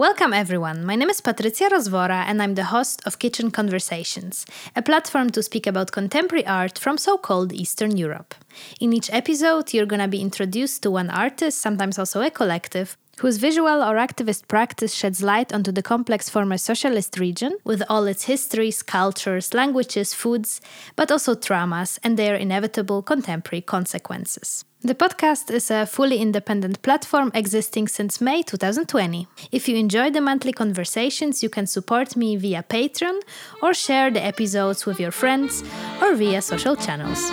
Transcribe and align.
Welcome, 0.00 0.32
everyone. 0.32 0.86
My 0.86 0.96
name 0.96 1.10
is 1.10 1.20
Patrycja 1.20 1.68
Rozvora, 1.68 2.24
and 2.26 2.40
I'm 2.40 2.54
the 2.54 2.64
host 2.64 3.02
of 3.04 3.18
Kitchen 3.18 3.50
Conversations, 3.50 4.46
a 4.74 4.80
platform 4.80 5.28
to 5.28 5.42
speak 5.42 5.66
about 5.66 5.92
contemporary 5.92 6.46
art 6.46 6.78
from 6.78 6.96
so 6.96 7.18
called 7.18 7.52
Eastern 7.52 7.98
Europe. 7.98 8.34
In 8.80 8.94
each 8.94 9.12
episode, 9.12 9.74
you're 9.74 9.84
going 9.84 10.00
to 10.00 10.08
be 10.08 10.22
introduced 10.22 10.82
to 10.84 10.90
one 10.90 11.10
artist, 11.10 11.58
sometimes 11.58 11.98
also 11.98 12.22
a 12.22 12.30
collective, 12.30 12.96
whose 13.18 13.36
visual 13.36 13.82
or 13.82 13.96
activist 13.96 14.48
practice 14.48 14.94
sheds 14.94 15.22
light 15.22 15.52
onto 15.52 15.70
the 15.70 15.82
complex 15.82 16.30
former 16.30 16.56
socialist 16.56 17.18
region, 17.18 17.58
with 17.64 17.82
all 17.90 18.06
its 18.06 18.24
histories, 18.24 18.82
cultures, 18.82 19.52
languages, 19.52 20.14
foods, 20.14 20.62
but 20.96 21.12
also 21.12 21.34
traumas 21.34 21.98
and 22.02 22.16
their 22.16 22.36
inevitable 22.36 23.02
contemporary 23.02 23.60
consequences. 23.60 24.64
The 24.82 24.94
podcast 24.94 25.50
is 25.50 25.70
a 25.70 25.84
fully 25.84 26.18
independent 26.18 26.80
platform 26.80 27.30
existing 27.34 27.88
since 27.88 28.18
May 28.18 28.42
2020. 28.42 29.28
If 29.52 29.68
you 29.68 29.76
enjoy 29.76 30.10
the 30.10 30.22
monthly 30.22 30.52
conversations, 30.52 31.42
you 31.42 31.50
can 31.50 31.66
support 31.66 32.16
me 32.16 32.36
via 32.36 32.62
Patreon 32.62 33.20
or 33.62 33.74
share 33.74 34.10
the 34.10 34.24
episodes 34.24 34.86
with 34.86 34.98
your 34.98 35.10
friends 35.10 35.62
or 36.00 36.14
via 36.14 36.40
social 36.40 36.76
channels. 36.76 37.30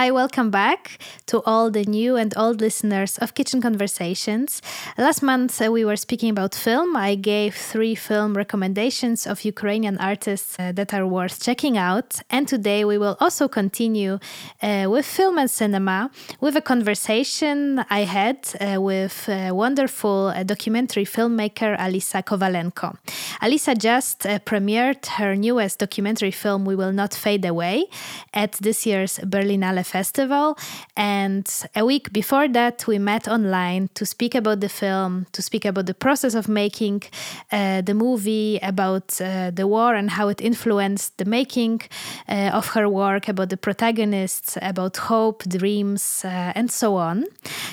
Hi, 0.00 0.10
welcome 0.10 0.50
back 0.50 0.98
to 1.26 1.42
all 1.44 1.70
the 1.70 1.84
new 1.84 2.16
and 2.16 2.32
old 2.34 2.62
listeners 2.62 3.18
of 3.18 3.34
Kitchen 3.34 3.60
Conversations. 3.60 4.62
Last 4.96 5.22
month 5.22 5.60
uh, 5.60 5.70
we 5.70 5.84
were 5.84 5.96
speaking 5.96 6.30
about 6.30 6.54
film. 6.54 6.96
I 6.96 7.16
gave 7.16 7.54
three 7.54 7.94
film 7.94 8.34
recommendations 8.34 9.26
of 9.26 9.44
Ukrainian 9.44 9.98
artists 9.98 10.56
uh, 10.58 10.72
that 10.72 10.94
are 10.94 11.06
worth 11.06 11.42
checking 11.42 11.76
out. 11.76 12.18
And 12.30 12.48
today 12.48 12.82
we 12.86 12.96
will 12.96 13.18
also 13.20 13.46
continue 13.46 14.20
uh, 14.62 14.86
with 14.88 15.04
film 15.04 15.36
and 15.36 15.50
cinema 15.50 16.10
with 16.40 16.56
a 16.56 16.62
conversation 16.62 17.84
I 17.90 18.04
had 18.04 18.38
uh, 18.58 18.80
with 18.80 19.28
uh, 19.28 19.54
wonderful 19.54 20.28
uh, 20.28 20.44
documentary 20.44 21.04
filmmaker 21.04 21.76
Alisa 21.76 22.24
Kovalenko. 22.24 22.96
Alisa 23.42 23.76
just 23.76 24.20
premiered 24.46 25.04
her 25.18 25.36
newest 25.36 25.78
documentary 25.78 26.30
film, 26.30 26.64
We 26.64 26.74
Will 26.74 26.92
Not 26.92 27.12
Fade 27.12 27.44
Away, 27.44 27.84
at 28.32 28.52
this 28.52 28.86
year's 28.86 29.18
Berlinale 29.18 29.89
Festival. 29.90 30.56
And 30.96 31.46
a 31.74 31.84
week 31.84 32.12
before 32.12 32.48
that, 32.48 32.86
we 32.86 32.98
met 32.98 33.28
online 33.28 33.88
to 33.94 34.04
speak 34.06 34.34
about 34.34 34.60
the 34.60 34.68
film, 34.68 35.26
to 35.32 35.42
speak 35.42 35.64
about 35.64 35.86
the 35.86 35.94
process 35.94 36.34
of 36.34 36.48
making 36.48 37.02
uh, 37.50 37.80
the 37.82 37.94
movie, 37.94 38.58
about 38.62 39.20
uh, 39.20 39.50
the 39.50 39.66
war 39.66 39.94
and 39.94 40.10
how 40.10 40.28
it 40.28 40.40
influenced 40.40 41.18
the 41.18 41.24
making 41.24 41.80
uh, 42.28 42.58
of 42.58 42.68
her 42.74 42.88
work, 42.88 43.28
about 43.28 43.48
the 43.48 43.56
protagonists, 43.56 44.56
about 44.62 44.96
hope, 44.96 45.42
dreams, 45.58 46.22
uh, 46.24 46.58
and 46.58 46.70
so 46.70 46.96
on. 46.96 47.24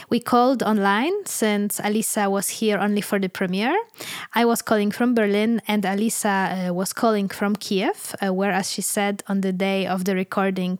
We 0.10 0.20
called 0.20 0.64
online 0.64 1.14
since 1.26 1.80
Alisa 1.82 2.30
was 2.32 2.48
here 2.60 2.78
only 2.78 3.02
for 3.02 3.20
the 3.20 3.30
premiere. 3.30 3.78
I 4.34 4.46
was 4.46 4.62
calling 4.62 4.92
from 4.92 5.14
Berlin, 5.14 5.62
and 5.68 5.84
Alisa 5.84 6.36
uh, 6.70 6.74
was 6.74 6.94
calling 6.94 7.30
from 7.30 7.56
Kiev, 7.56 8.16
uh, 8.22 8.34
where, 8.34 8.52
as 8.52 8.72
she 8.72 8.82
said, 8.82 9.24
on 9.28 9.42
the 9.42 9.54
day 9.54 9.86
of 9.86 10.06
the 10.06 10.16
recording, 10.16 10.80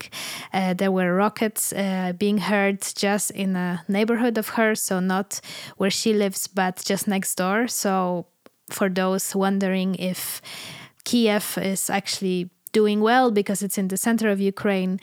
there 0.80 0.92
were 0.92 1.14
rockets 1.28 1.74
uh, 1.74 2.14
being 2.18 2.38
heard 2.38 2.80
just 2.96 3.32
in 3.32 3.56
a 3.56 3.84
neighborhood 3.88 4.38
of 4.38 4.48
hers, 4.56 4.82
so 4.82 5.00
not 5.02 5.42
where 5.76 5.92
she 5.92 6.14
lives, 6.14 6.48
but 6.48 6.82
just 6.86 7.08
next 7.08 7.36
door. 7.36 7.68
So, 7.68 8.26
for 8.70 8.90
those 8.90 9.36
wondering 9.36 9.96
if 9.96 10.42
Kiev 11.04 11.58
is 11.58 11.90
actually 11.90 12.50
doing 12.72 13.02
well 13.02 13.32
because 13.32 13.66
it's 13.66 13.78
in 13.78 13.88
the 13.88 13.98
center 13.98 14.30
of 14.30 14.40
Ukraine, 14.40 15.00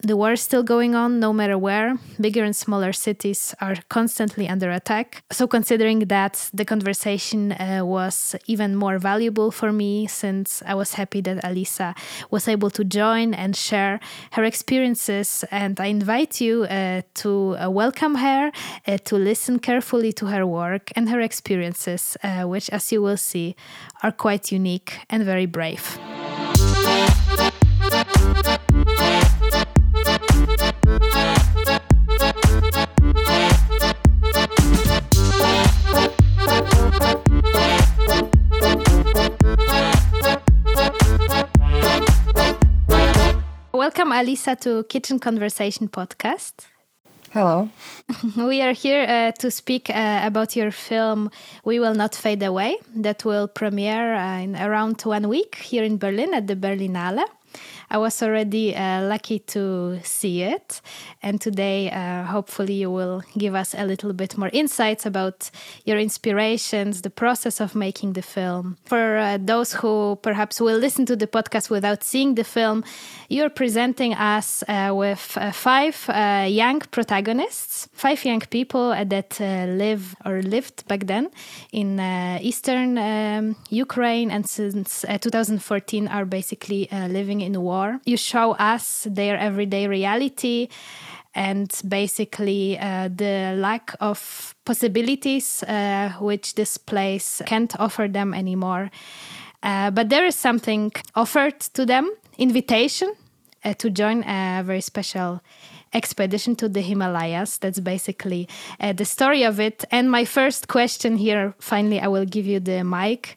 the 0.00 0.16
war 0.16 0.32
is 0.32 0.42
still 0.42 0.62
going 0.62 0.94
on 0.94 1.20
no 1.20 1.32
matter 1.32 1.56
where. 1.56 1.98
Bigger 2.20 2.44
and 2.44 2.54
smaller 2.54 2.92
cities 2.92 3.54
are 3.60 3.76
constantly 3.88 4.48
under 4.48 4.70
attack. 4.70 5.22
So, 5.32 5.46
considering 5.46 6.00
that, 6.00 6.50
the 6.52 6.64
conversation 6.64 7.52
uh, 7.52 7.80
was 7.82 8.36
even 8.46 8.76
more 8.76 8.98
valuable 8.98 9.50
for 9.50 9.72
me 9.72 10.06
since 10.06 10.62
I 10.66 10.74
was 10.74 10.94
happy 10.94 11.20
that 11.22 11.42
Alisa 11.42 11.96
was 12.30 12.46
able 12.46 12.70
to 12.70 12.84
join 12.84 13.32
and 13.32 13.56
share 13.56 13.98
her 14.32 14.44
experiences. 14.44 15.44
And 15.50 15.80
I 15.80 15.86
invite 15.86 16.40
you 16.40 16.64
uh, 16.64 17.02
to 17.14 17.56
uh, 17.56 17.70
welcome 17.70 18.16
her, 18.16 18.52
uh, 18.86 18.98
to 18.98 19.16
listen 19.16 19.58
carefully 19.58 20.12
to 20.14 20.26
her 20.26 20.46
work 20.46 20.92
and 20.94 21.08
her 21.08 21.20
experiences, 21.20 22.16
uh, 22.22 22.42
which, 22.42 22.68
as 22.70 22.92
you 22.92 23.00
will 23.00 23.16
see, 23.16 23.56
are 24.02 24.12
quite 24.12 24.52
unique 24.52 24.98
and 25.08 25.24
very 25.24 25.46
brave. 25.46 25.98
Welcome, 44.06 44.24
Alisa, 44.24 44.60
to 44.60 44.84
Kitchen 44.84 45.18
Conversation 45.18 45.88
podcast. 45.88 46.68
Hello. 47.32 47.68
we 48.36 48.62
are 48.62 48.72
here 48.72 49.02
uh, 49.02 49.32
to 49.40 49.50
speak 49.50 49.90
uh, 49.90 50.20
about 50.22 50.54
your 50.54 50.70
film 50.70 51.28
We 51.64 51.80
Will 51.80 51.94
Not 51.94 52.14
Fade 52.14 52.44
Away, 52.44 52.76
that 52.94 53.24
will 53.24 53.48
premiere 53.48 54.14
uh, 54.14 54.38
in 54.38 54.54
around 54.54 55.02
one 55.02 55.28
week 55.28 55.56
here 55.56 55.82
in 55.82 55.98
Berlin 55.98 56.34
at 56.34 56.46
the 56.46 56.54
Berlinale. 56.54 57.24
I 57.90 57.98
was 57.98 58.22
already 58.22 58.74
uh, 58.74 59.02
lucky 59.02 59.38
to 59.38 60.00
see 60.02 60.42
it. 60.42 60.80
And 61.22 61.40
today, 61.40 61.90
uh, 61.90 62.24
hopefully, 62.24 62.74
you 62.74 62.90
will 62.90 63.22
give 63.38 63.54
us 63.54 63.74
a 63.74 63.84
little 63.84 64.12
bit 64.12 64.36
more 64.36 64.50
insights 64.52 65.06
about 65.06 65.50
your 65.84 65.98
inspirations, 65.98 67.02
the 67.02 67.10
process 67.10 67.60
of 67.60 67.74
making 67.74 68.14
the 68.14 68.22
film. 68.22 68.76
For 68.84 69.18
uh, 69.18 69.38
those 69.40 69.72
who 69.72 70.18
perhaps 70.22 70.60
will 70.60 70.78
listen 70.78 71.06
to 71.06 71.16
the 71.16 71.26
podcast 71.26 71.70
without 71.70 72.02
seeing 72.02 72.34
the 72.34 72.44
film, 72.44 72.84
you're 73.28 73.50
presenting 73.50 74.14
us 74.14 74.62
uh, 74.68 74.92
with 74.94 75.36
uh, 75.36 75.50
five 75.52 76.08
uh, 76.08 76.46
young 76.48 76.80
protagonists, 76.90 77.88
five 77.92 78.24
young 78.24 78.40
people 78.40 78.90
that 78.90 79.38
live 79.40 80.14
or 80.24 80.42
lived 80.42 80.86
back 80.88 81.06
then 81.06 81.28
in 81.72 82.00
eastern 82.40 82.98
um, 82.98 83.56
Ukraine 83.70 84.30
and 84.30 84.46
since 84.48 85.04
2014 85.20 86.08
are 86.08 86.24
basically 86.24 86.88
living 86.92 87.40
in 87.46 87.62
war. 87.62 88.00
You 88.04 88.16
show 88.16 88.52
us 88.52 89.06
their 89.08 89.38
everyday 89.38 89.86
reality 89.86 90.68
and 91.34 91.70
basically 91.86 92.78
uh, 92.78 93.08
the 93.14 93.54
lack 93.56 93.94
of 94.00 94.54
possibilities 94.64 95.62
uh, 95.62 96.12
which 96.18 96.54
this 96.54 96.78
place 96.78 97.42
can't 97.46 97.78
offer 97.78 98.08
them 98.08 98.34
anymore. 98.34 98.90
Uh, 99.62 99.90
but 99.90 100.08
there 100.08 100.24
is 100.26 100.34
something 100.34 100.92
offered 101.14 101.60
to 101.60 101.86
them 101.86 102.10
invitation 102.38 103.12
uh, 103.64 103.74
to 103.74 103.90
join 103.90 104.22
a 104.24 104.62
very 104.64 104.80
special 104.80 105.40
expedition 105.92 106.56
to 106.56 106.68
the 106.68 106.80
Himalayas. 106.80 107.58
That's 107.58 107.80
basically 107.80 108.48
uh, 108.80 108.92
the 108.92 109.04
story 109.04 109.44
of 109.44 109.60
it. 109.60 109.84
And 109.90 110.10
my 110.10 110.24
first 110.24 110.68
question 110.68 111.16
here, 111.16 111.54
finally, 111.58 112.00
I 112.00 112.08
will 112.08 112.26
give 112.26 112.46
you 112.46 112.60
the 112.60 112.84
mic 112.84 113.36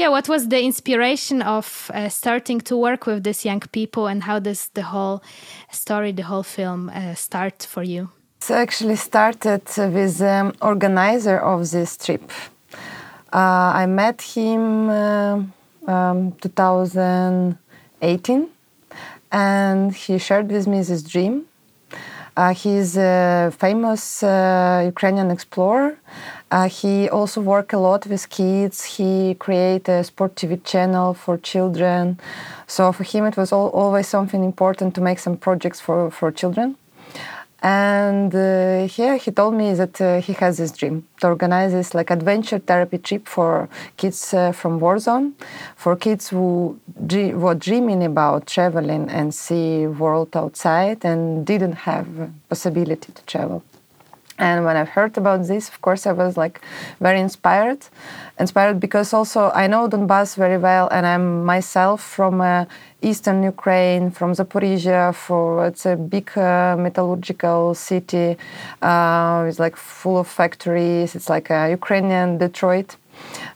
yeah, 0.00 0.08
what 0.08 0.28
was 0.30 0.48
the 0.48 0.62
inspiration 0.62 1.42
of 1.42 1.90
uh, 1.92 2.08
starting 2.08 2.62
to 2.62 2.74
work 2.76 3.04
with 3.06 3.22
these 3.22 3.44
young 3.44 3.60
people, 3.60 4.06
and 4.06 4.22
how 4.22 4.38
does 4.38 4.68
the 4.68 4.82
whole 4.82 5.22
story, 5.70 6.12
the 6.12 6.22
whole 6.22 6.42
film, 6.42 6.88
uh, 6.88 7.14
start 7.14 7.66
for 7.68 7.82
you? 7.82 8.08
It 8.40 8.50
actually 8.50 8.96
started 8.96 9.60
with 9.76 10.16
the 10.18 10.30
um, 10.30 10.54
organizer 10.62 11.38
of 11.38 11.70
this 11.70 11.98
trip. 11.98 12.32
Uh, 13.30 13.72
I 13.82 13.86
met 13.86 14.22
him 14.22 14.88
uh, 14.88 15.42
um, 15.86 16.32
2018, 16.40 18.48
and 19.32 19.94
he 19.94 20.18
shared 20.18 20.50
with 20.50 20.66
me 20.66 20.82
this 20.82 21.02
dream. 21.02 21.44
Uh, 22.38 22.54
he's 22.54 22.96
a 22.96 23.52
famous 23.58 24.22
uh, 24.22 24.82
Ukrainian 24.86 25.30
explorer 25.30 25.98
uh, 26.50 26.68
he 26.68 27.08
also 27.08 27.40
worked 27.40 27.72
a 27.72 27.78
lot 27.78 28.06
with 28.06 28.28
kids. 28.28 28.84
He 28.84 29.34
created 29.34 29.88
a 29.88 30.04
sport 30.04 30.34
TV 30.34 30.62
channel 30.64 31.14
for 31.14 31.38
children. 31.38 32.18
So 32.66 32.92
for 32.92 33.04
him, 33.04 33.24
it 33.24 33.36
was 33.36 33.52
all, 33.52 33.68
always 33.68 34.08
something 34.08 34.42
important 34.42 34.94
to 34.96 35.00
make 35.00 35.18
some 35.18 35.36
projects 35.36 35.80
for, 35.80 36.10
for 36.10 36.32
children. 36.32 36.76
And 37.62 38.34
uh, 38.34 38.86
here 38.86 39.16
he 39.16 39.30
told 39.30 39.54
me 39.54 39.74
that 39.74 40.00
uh, 40.00 40.20
he 40.22 40.32
has 40.34 40.56
this 40.56 40.72
dream 40.72 41.06
to 41.20 41.26
organize 41.28 41.72
this 41.72 41.94
like 41.94 42.10
adventure 42.10 42.58
therapy 42.58 42.96
trip 42.96 43.28
for 43.28 43.68
kids 43.98 44.32
uh, 44.32 44.52
from 44.52 44.80
war 44.80 44.98
zone, 44.98 45.34
for 45.76 45.94
kids 45.94 46.30
who 46.30 46.80
were 46.96 47.54
dreaming 47.54 48.02
about 48.02 48.46
traveling 48.46 49.10
and 49.10 49.34
see 49.34 49.86
world 49.86 50.34
outside 50.34 51.04
and 51.04 51.46
didn't 51.46 51.74
have 51.74 52.06
possibility 52.48 53.12
to 53.12 53.22
travel. 53.26 53.62
And 54.40 54.64
when 54.64 54.76
I've 54.76 54.88
heard 54.88 55.16
about 55.18 55.46
this, 55.46 55.68
of 55.68 55.80
course, 55.82 56.06
I 56.06 56.12
was 56.12 56.36
like 56.36 56.60
very 56.98 57.20
inspired. 57.20 57.86
Inspired 58.38 58.80
because 58.80 59.12
also 59.12 59.50
I 59.54 59.66
know 59.66 59.86
Donbass 59.86 60.34
very 60.34 60.56
well, 60.56 60.88
and 60.90 61.06
I'm 61.06 61.44
myself 61.44 62.02
from 62.02 62.40
uh, 62.40 62.64
eastern 63.02 63.42
Ukraine, 63.42 64.10
from 64.10 64.32
Zaporizhia. 64.32 65.14
For 65.14 65.66
it's 65.66 65.84
a 65.84 65.94
big 65.94 66.36
uh, 66.38 66.74
metallurgical 66.78 67.74
city. 67.74 68.38
Uh, 68.80 69.44
it's 69.46 69.58
like 69.58 69.76
full 69.76 70.18
of 70.18 70.26
factories. 70.26 71.14
It's 71.14 71.28
like 71.28 71.50
a 71.50 71.70
Ukrainian 71.70 72.38
Detroit. 72.38 72.96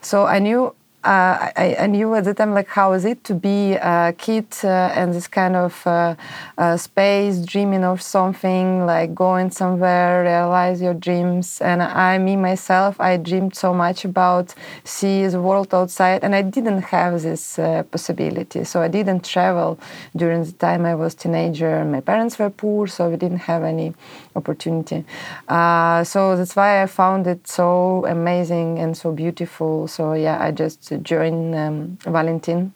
So 0.02 0.26
I 0.26 0.38
knew 0.38 0.75
uh, 1.04 1.52
I, 1.54 1.76
I, 1.80 1.86
knew 1.86 2.14
at 2.14 2.24
the 2.24 2.32
time 2.32 2.54
like 2.54 2.68
how 2.68 2.92
is 2.94 3.04
it 3.04 3.24
to 3.24 3.34
be 3.34 3.74
a 3.74 4.14
kid 4.16 4.46
uh, 4.64 4.90
and 4.94 5.12
this 5.12 5.26
kind 5.28 5.54
of 5.54 5.86
uh, 5.86 6.14
uh, 6.56 6.78
space 6.78 7.44
dreaming 7.44 7.84
of 7.84 8.00
something 8.00 8.86
like 8.86 9.14
going 9.14 9.50
somewhere 9.50 10.22
realize 10.22 10.80
your 10.80 10.94
dreams. 10.94 11.60
And 11.60 11.82
i 11.82 12.16
me 12.16 12.36
myself 12.36 12.98
i 13.00 13.18
dreamed 13.18 13.54
so 13.54 13.74
much 13.74 14.06
about 14.06 14.54
see 14.84 15.26
the 15.26 15.42
world 15.42 15.74
outside 15.74 16.24
and 16.24 16.34
i 16.34 16.40
didn't 16.40 16.82
have 16.82 17.20
this 17.20 17.58
uh, 17.58 17.82
possibility. 17.82 18.64
So 18.64 18.80
i 18.80 18.88
didn't 18.88 19.24
travel 19.24 19.78
during 20.16 20.44
the 20.44 20.52
time 20.52 20.86
i 20.86 20.94
was 20.94 21.14
teenager. 21.14 21.84
My 21.84 22.00
parents 22.00 22.38
were 22.38 22.50
poor 22.50 22.86
so 22.86 23.10
we 23.10 23.16
didn't 23.16 23.44
have 23.52 23.62
any 23.62 23.92
opportunity. 24.36 25.04
Uh, 25.48 26.04
so 26.04 26.36
that's 26.36 26.56
why 26.56 26.82
i 26.82 26.86
found 26.86 27.26
it 27.26 27.46
so 27.46 28.04
amazing 28.06 28.78
and 28.78 28.96
so 28.96 29.12
beautiful. 29.12 29.86
So 29.88 30.14
yeah 30.14 30.42
i 30.42 30.50
just 30.50 30.92
joined 31.02 31.54
um, 31.54 31.98
Valentin, 32.04 32.72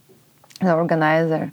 the 0.60 0.74
organizer. 0.74 1.52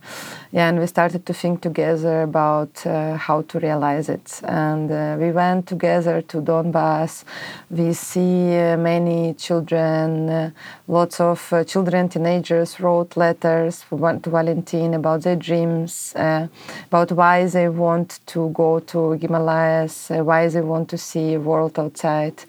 Yeah, 0.51 0.69
and 0.69 0.79
we 0.79 0.87
started 0.87 1.25
to 1.25 1.33
think 1.33 1.61
together 1.61 2.21
about 2.21 2.85
uh, 2.85 3.17
how 3.17 3.41
to 3.43 3.59
realize 3.59 4.09
it. 4.09 4.41
And 4.43 4.91
uh, 4.91 5.17
we 5.19 5.31
went 5.31 5.67
together 5.67 6.21
to 6.21 6.41
Donbass. 6.41 7.23
We 7.69 7.93
see 7.93 8.57
uh, 8.57 8.77
many 8.77 9.33
children, 9.33 10.29
uh, 10.29 10.51
lots 10.87 11.19
of 11.19 11.51
uh, 11.51 11.63
children, 11.65 12.09
teenagers 12.09 12.79
wrote 12.79 13.17
letters 13.17 13.83
to 13.89 14.29
Valentin 14.29 14.93
about 14.93 15.21
their 15.21 15.35
dreams, 15.35 16.13
uh, 16.15 16.47
about 16.87 17.11
why 17.11 17.45
they 17.45 17.69
want 17.69 18.19
to 18.27 18.49
go 18.51 18.79
to 18.79 19.11
Himalayas, 19.11 20.09
why 20.09 20.47
they 20.47 20.61
want 20.61 20.89
to 20.89 20.97
see 20.97 21.33
a 21.33 21.39
world 21.39 21.77
outside. 21.77 22.43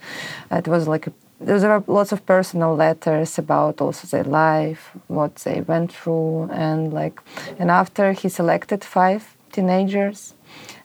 it 0.50 0.68
was 0.68 0.86
like 0.86 1.06
a 1.08 1.12
there 1.40 1.58
were 1.58 1.84
lots 1.86 2.12
of 2.12 2.24
personal 2.24 2.74
letters 2.74 3.38
about 3.38 3.80
also 3.80 4.06
their 4.06 4.24
life, 4.24 4.90
what 5.08 5.34
they 5.36 5.60
went 5.60 5.92
through, 5.92 6.48
and 6.50 6.92
like, 6.92 7.20
and 7.58 7.70
after 7.70 8.12
he 8.12 8.28
selected 8.28 8.84
five 8.84 9.36
teenagers, 9.52 10.34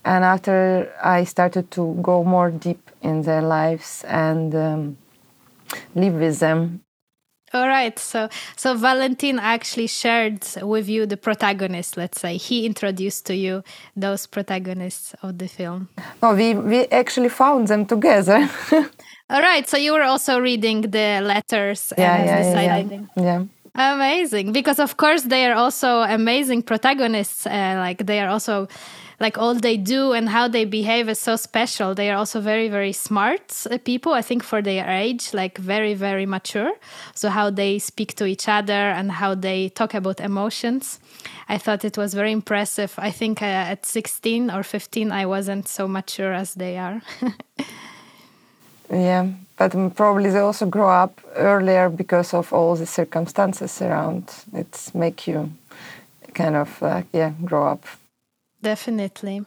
and 0.03 0.23
after 0.23 0.91
I 1.03 1.23
started 1.23 1.71
to 1.71 1.97
go 2.01 2.23
more 2.23 2.51
deep 2.51 2.91
in 3.01 3.21
their 3.21 3.41
lives 3.41 4.03
and 4.07 4.53
um, 4.55 4.97
live 5.95 6.15
with 6.15 6.39
them. 6.39 6.81
All 7.53 7.67
right, 7.67 7.99
so 7.99 8.29
so 8.55 8.75
Valentin 8.75 9.37
actually 9.37 9.87
shared 9.87 10.45
with 10.61 10.87
you 10.87 11.05
the 11.05 11.17
protagonist. 11.17 11.97
Let's 11.97 12.21
say 12.21 12.37
he 12.37 12.65
introduced 12.65 13.25
to 13.25 13.35
you 13.35 13.63
those 13.95 14.25
protagonists 14.25 15.13
of 15.21 15.37
the 15.37 15.47
film. 15.47 15.89
No, 16.21 16.33
we 16.33 16.53
we 16.53 16.85
actually 16.87 17.29
found 17.29 17.67
them 17.67 17.85
together. 17.85 18.49
All 19.31 19.41
right. 19.41 19.67
So 19.67 19.77
you 19.77 19.93
were 19.93 20.03
also 20.03 20.39
reading 20.39 20.81
the 20.81 21.21
letters 21.21 21.93
yeah, 21.97 22.15
and 22.15 22.25
yeah, 22.25 22.43
deciding. 22.43 23.09
Yeah, 23.15 23.23
yeah. 23.23 23.93
Amazing. 23.93 24.51
Because, 24.51 24.77
of 24.77 24.97
course, 24.97 25.21
they 25.23 25.45
are 25.45 25.55
also 25.55 26.01
amazing 26.01 26.63
protagonists. 26.63 27.47
Uh, 27.47 27.75
like, 27.77 28.05
they 28.05 28.19
are 28.19 28.27
also, 28.27 28.67
like, 29.21 29.37
all 29.37 29.55
they 29.55 29.77
do 29.77 30.11
and 30.11 30.27
how 30.27 30.49
they 30.49 30.65
behave 30.65 31.07
is 31.07 31.17
so 31.17 31.37
special. 31.37 31.95
They 31.95 32.11
are 32.11 32.17
also 32.17 32.41
very, 32.41 32.67
very 32.67 32.91
smart 32.91 33.65
uh, 33.71 33.77
people, 33.77 34.11
I 34.11 34.21
think, 34.21 34.43
for 34.43 34.61
their 34.61 34.89
age, 34.89 35.33
like, 35.33 35.57
very, 35.57 35.93
very 35.93 36.25
mature. 36.25 36.73
So, 37.15 37.29
how 37.29 37.49
they 37.49 37.79
speak 37.79 38.15
to 38.15 38.25
each 38.25 38.49
other 38.49 38.73
and 38.73 39.13
how 39.13 39.35
they 39.35 39.69
talk 39.69 39.93
about 39.93 40.19
emotions. 40.19 40.99
I 41.47 41.57
thought 41.57 41.85
it 41.85 41.97
was 41.97 42.13
very 42.13 42.33
impressive. 42.33 42.93
I 42.97 43.11
think 43.11 43.41
uh, 43.41 43.45
at 43.45 43.85
16 43.85 44.51
or 44.51 44.63
15, 44.63 45.13
I 45.13 45.25
wasn't 45.25 45.69
so 45.69 45.87
mature 45.87 46.33
as 46.33 46.55
they 46.55 46.77
are. 46.77 47.01
Yeah, 48.91 49.27
but 49.57 49.95
probably 49.95 50.29
they 50.29 50.39
also 50.39 50.65
grow 50.65 50.89
up 50.89 51.21
earlier 51.35 51.89
because 51.89 52.33
of 52.33 52.51
all 52.51 52.75
the 52.75 52.85
circumstances 52.85 53.81
around. 53.81 54.33
It's 54.53 54.93
make 54.93 55.27
you 55.27 55.51
kind 56.33 56.55
of 56.55 56.83
uh, 56.83 57.03
yeah 57.13 57.31
grow 57.45 57.67
up. 57.67 57.85
Definitely. 58.61 59.45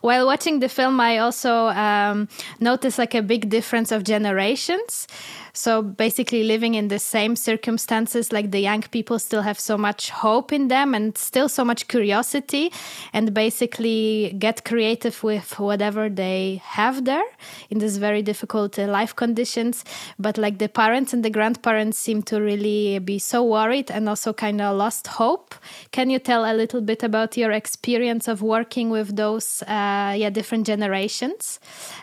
While 0.00 0.26
watching 0.26 0.60
the 0.60 0.68
film, 0.68 1.00
I 1.00 1.18
also 1.18 1.68
um, 1.68 2.28
noticed 2.58 2.98
like 2.98 3.14
a 3.14 3.22
big 3.22 3.48
difference 3.48 3.92
of 3.92 4.04
generations. 4.04 5.06
So 5.52 5.82
basically, 5.82 6.44
living 6.44 6.74
in 6.74 6.88
the 6.88 6.98
same 6.98 7.36
circumstances, 7.36 8.32
like 8.32 8.50
the 8.50 8.60
young 8.60 8.82
people 8.82 9.18
still 9.18 9.42
have 9.42 9.58
so 9.58 9.76
much 9.76 10.10
hope 10.10 10.52
in 10.52 10.68
them 10.68 10.94
and 10.94 11.16
still 11.18 11.48
so 11.48 11.64
much 11.64 11.88
curiosity, 11.88 12.72
and 13.12 13.34
basically 13.34 14.34
get 14.38 14.64
creative 14.64 15.22
with 15.22 15.58
whatever 15.58 16.08
they 16.08 16.62
have 16.64 17.04
there 17.04 17.24
in 17.68 17.78
these 17.78 17.98
very 17.98 18.22
difficult 18.22 18.78
uh, 18.78 18.86
life 18.86 19.14
conditions. 19.16 19.84
But 20.18 20.38
like 20.38 20.58
the 20.58 20.68
parents 20.68 21.12
and 21.12 21.24
the 21.24 21.30
grandparents 21.30 21.98
seem 21.98 22.22
to 22.24 22.40
really 22.40 22.98
be 23.00 23.18
so 23.18 23.42
worried 23.42 23.90
and 23.90 24.08
also 24.08 24.32
kind 24.32 24.60
of 24.60 24.76
lost 24.76 25.06
hope. 25.06 25.54
Can 25.90 26.10
you 26.10 26.18
tell 26.18 26.44
a 26.44 26.54
little 26.54 26.80
bit 26.80 27.02
about 27.02 27.36
your 27.36 27.50
experience 27.50 28.28
of 28.28 28.42
working 28.42 28.90
with 28.90 29.16
those 29.16 29.62
uh, 29.62 30.14
yeah 30.16 30.30
different 30.30 30.66
generations 30.66 31.58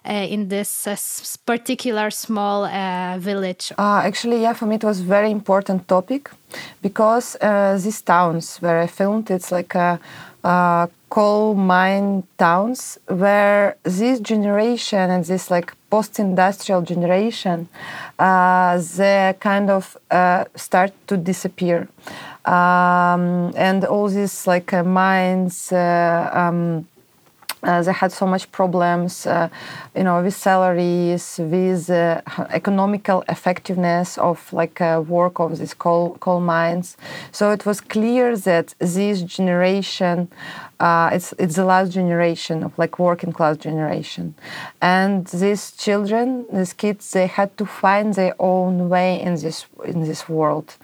uh, 0.05 0.13
in 0.13 0.49
this 0.49 0.87
uh, 0.87 0.97
particular 1.45 2.09
small 2.09 2.65
uh, 2.65 3.17
village? 3.19 3.36
Village? 3.37 3.71
Uh, 3.77 4.01
actually, 4.09 4.41
yeah, 4.41 4.53
for 4.53 4.65
me 4.65 4.75
it 4.75 4.83
was 4.83 4.99
very 5.01 5.31
important 5.31 5.87
topic 5.87 6.29
because 6.81 7.37
uh, 7.41 7.77
these 7.83 8.01
towns 8.01 8.57
where 8.61 8.79
I 8.79 8.87
filmed, 8.87 9.29
it's 9.31 9.51
like 9.51 9.75
a, 9.75 9.99
a 10.43 10.89
coal 11.09 11.55
mine 11.55 12.23
towns 12.37 12.99
where 13.07 13.75
this 13.83 14.19
generation 14.19 15.09
and 15.11 15.23
this 15.25 15.49
like 15.51 15.73
post-industrial 15.89 16.81
generation, 16.81 17.69
uh, 18.19 18.81
they 18.97 19.35
kind 19.39 19.69
of 19.69 19.97
uh, 20.11 20.43
start 20.55 20.91
to 21.07 21.15
disappear, 21.17 21.87
um, 22.45 23.53
and 23.55 23.85
all 23.85 24.09
these 24.09 24.47
like 24.47 24.73
uh, 24.73 24.83
mines. 24.83 25.71
Uh, 25.71 26.29
um, 26.33 26.87
uh, 27.63 27.81
they 27.81 27.91
had 27.91 28.11
so 28.11 28.27
much 28.27 28.51
problems, 28.51 29.25
uh, 29.25 29.49
you 29.95 30.03
know, 30.03 30.21
with 30.21 30.35
salaries, 30.35 31.39
with 31.39 31.89
uh, 31.89 32.21
economical 32.51 33.23
effectiveness 33.29 34.17
of 34.17 34.53
like 34.53 34.79
uh, 34.79 35.03
work 35.07 35.39
of 35.39 35.57
these 35.57 35.73
coal 35.73 36.17
coal 36.19 36.39
mines. 36.39 36.97
So 37.31 37.51
it 37.51 37.65
was 37.65 37.81
clear 37.81 38.37
that 38.37 38.75
this 38.79 39.23
generation, 39.23 40.27
uh, 40.79 41.09
it's 41.13 41.33
it's 41.39 41.55
the 41.55 41.65
last 41.65 41.91
generation 41.91 42.63
of 42.63 42.77
like 42.77 42.99
working 42.99 43.33
class 43.33 43.57
generation, 43.57 44.35
and 44.79 45.25
these 45.27 45.71
children, 45.71 46.45
these 46.53 46.73
kids, 46.73 47.11
they 47.11 47.27
had 47.27 47.57
to 47.57 47.65
find 47.65 48.13
their 48.13 48.35
own 48.39 48.87
way 48.89 49.19
in 49.19 49.33
this 49.35 49.65
in 49.83 50.01
this 50.01 50.29
world. 50.29 50.75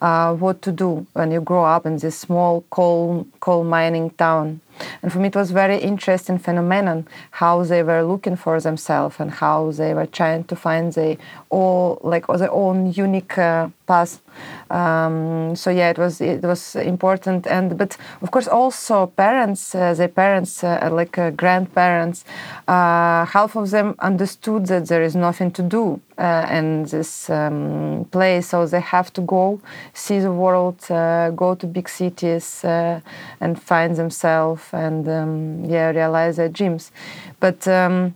Uh, 0.00 0.34
what 0.34 0.60
to 0.62 0.72
do 0.72 1.06
when 1.12 1.30
you 1.30 1.40
grow 1.40 1.64
up 1.64 1.86
in 1.86 1.98
this 1.98 2.18
small 2.18 2.64
coal 2.70 3.26
coal 3.38 3.62
mining 3.62 4.10
town 4.10 4.60
and 5.02 5.12
for 5.12 5.18
me, 5.18 5.28
it 5.28 5.36
was 5.36 5.50
very 5.50 5.78
interesting 5.78 6.38
phenomenon 6.38 7.06
how 7.32 7.62
they 7.64 7.82
were 7.82 8.02
looking 8.02 8.36
for 8.36 8.60
themselves 8.60 9.16
and 9.18 9.30
how 9.30 9.70
they 9.72 9.94
were 9.94 10.06
trying 10.06 10.44
to 10.44 10.56
find 10.56 10.92
their 10.92 11.16
all 11.50 11.98
like 12.02 12.26
their 12.26 12.50
own 12.50 12.92
unique 12.92 13.38
uh, 13.38 13.68
path. 13.86 14.20
Um, 14.70 15.54
so 15.54 15.70
yeah, 15.70 15.90
it 15.90 15.98
was 15.98 16.20
it 16.20 16.42
was 16.42 16.76
important, 16.76 17.46
and 17.46 17.78
but 17.78 17.96
of 18.22 18.30
course 18.30 18.48
also 18.48 19.06
parents, 19.06 19.74
uh, 19.74 19.94
their 19.94 20.08
parents, 20.08 20.64
uh, 20.64 20.88
like 20.92 21.18
uh, 21.18 21.30
grandparents, 21.30 22.24
uh, 22.66 23.24
half 23.26 23.56
of 23.56 23.70
them 23.70 23.94
understood 24.00 24.66
that 24.66 24.88
there 24.88 25.02
is 25.02 25.14
nothing 25.14 25.50
to 25.52 25.62
do 25.62 26.00
uh, 26.18 26.46
in 26.50 26.84
this 26.84 27.30
um, 27.30 28.06
place, 28.10 28.48
so 28.48 28.66
they 28.66 28.80
have 28.80 29.12
to 29.12 29.20
go 29.20 29.60
see 29.94 30.18
the 30.18 30.32
world, 30.32 30.78
uh, 30.90 31.30
go 31.30 31.54
to 31.54 31.66
big 31.66 31.88
cities, 31.88 32.64
and 32.64 33.62
find 33.62 33.96
themselves, 33.96 34.62
and 34.72 35.08
um, 35.08 35.64
yeah, 35.64 35.90
realize 35.90 36.36
their 36.36 36.48
dreams. 36.48 36.90
But 37.38 37.68
um, 37.68 38.14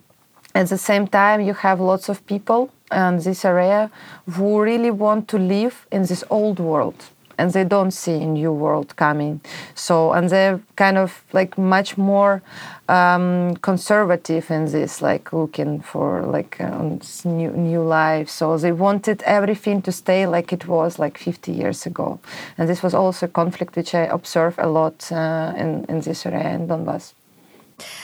at 0.55 0.69
the 0.69 0.79
same 0.79 1.07
time, 1.07 1.41
you 1.41 1.55
have 1.55 1.81
lots 1.81 2.09
of 2.09 2.27
people 2.27 2.71
in 2.93 3.19
this 3.19 3.45
area 3.45 3.91
who 4.31 4.61
really 4.61 4.91
want 4.91 5.29
to 5.29 5.39
live 5.39 5.87
in 5.93 6.03
this 6.03 6.25
old 6.31 6.59
world 6.59 7.05
and 7.41 7.53
they 7.53 7.65
don't 7.65 7.93
see 7.93 8.17
a 8.23 8.27
new 8.27 8.53
world 8.53 8.95
coming. 8.97 9.41
So, 9.75 10.13
and 10.13 10.29
they're 10.29 10.61
kind 10.77 10.99
of 10.99 11.25
like 11.33 11.57
much 11.57 11.97
more 11.97 12.43
um, 12.89 13.57
conservative 13.63 14.51
in 14.51 14.67
this, 14.67 15.01
like 15.01 15.33
looking 15.33 15.81
for 15.81 16.23
like 16.27 16.61
uh, 16.61 16.99
new 17.25 17.51
new 17.53 17.83
life. 17.83 18.29
So 18.29 18.59
they 18.59 18.73
wanted 18.73 19.23
everything 19.23 19.81
to 19.83 19.93
stay 19.93 20.27
like 20.27 20.53
it 20.53 20.67
was 20.67 20.99
like 20.99 21.17
50 21.17 21.53
years 21.53 21.87
ago, 21.87 22.21
and 22.59 22.69
this 22.69 22.83
was 22.83 22.95
also 22.95 23.27
a 23.27 23.29
conflict 23.29 23.77
which 23.77 23.95
I 23.95 24.05
observe 24.19 24.55
a 24.59 24.69
lot 24.69 25.11
uh, 25.11 25.55
in 25.57 25.87
in 25.89 26.01
this 26.01 26.27
area 26.27 26.51
in 26.55 26.69
Donbass. 26.69 27.15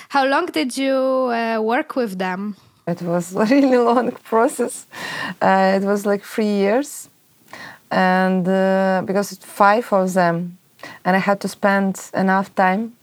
How 0.09 0.25
long 0.26 0.47
did 0.47 0.76
you 0.76 0.95
uh, 0.95 1.61
work 1.61 1.97
with 1.97 2.18
them? 2.18 2.56
It 2.87 3.02
was 3.02 3.35
a 3.42 3.45
really 3.45 3.76
long 3.76 4.12
process. 4.12 4.87
Uh, 5.40 5.78
it 5.80 5.85
was 5.85 6.06
like 6.06 6.23
three 6.25 6.52
years, 6.64 7.09
and 7.90 8.47
uh, 8.49 9.02
because 9.04 9.33
it's 9.33 9.45
five 9.45 9.92
of 9.92 10.14
them, 10.14 10.59
and 11.04 11.16
I 11.16 11.18
had 11.21 11.40
to 11.40 11.49
spend 11.49 12.11
enough 12.14 12.54
time 12.54 12.97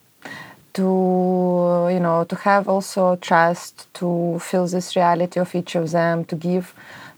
to 0.74 1.88
you 1.92 2.00
know 2.00 2.26
to 2.28 2.36
have 2.36 2.68
also 2.68 3.16
trust 3.18 3.88
to 3.94 4.40
feel 4.40 4.66
this 4.68 4.96
reality 4.96 5.40
of 5.40 5.54
each 5.54 5.76
of 5.76 5.92
them 5.92 6.26
to 6.26 6.36
give 6.36 6.74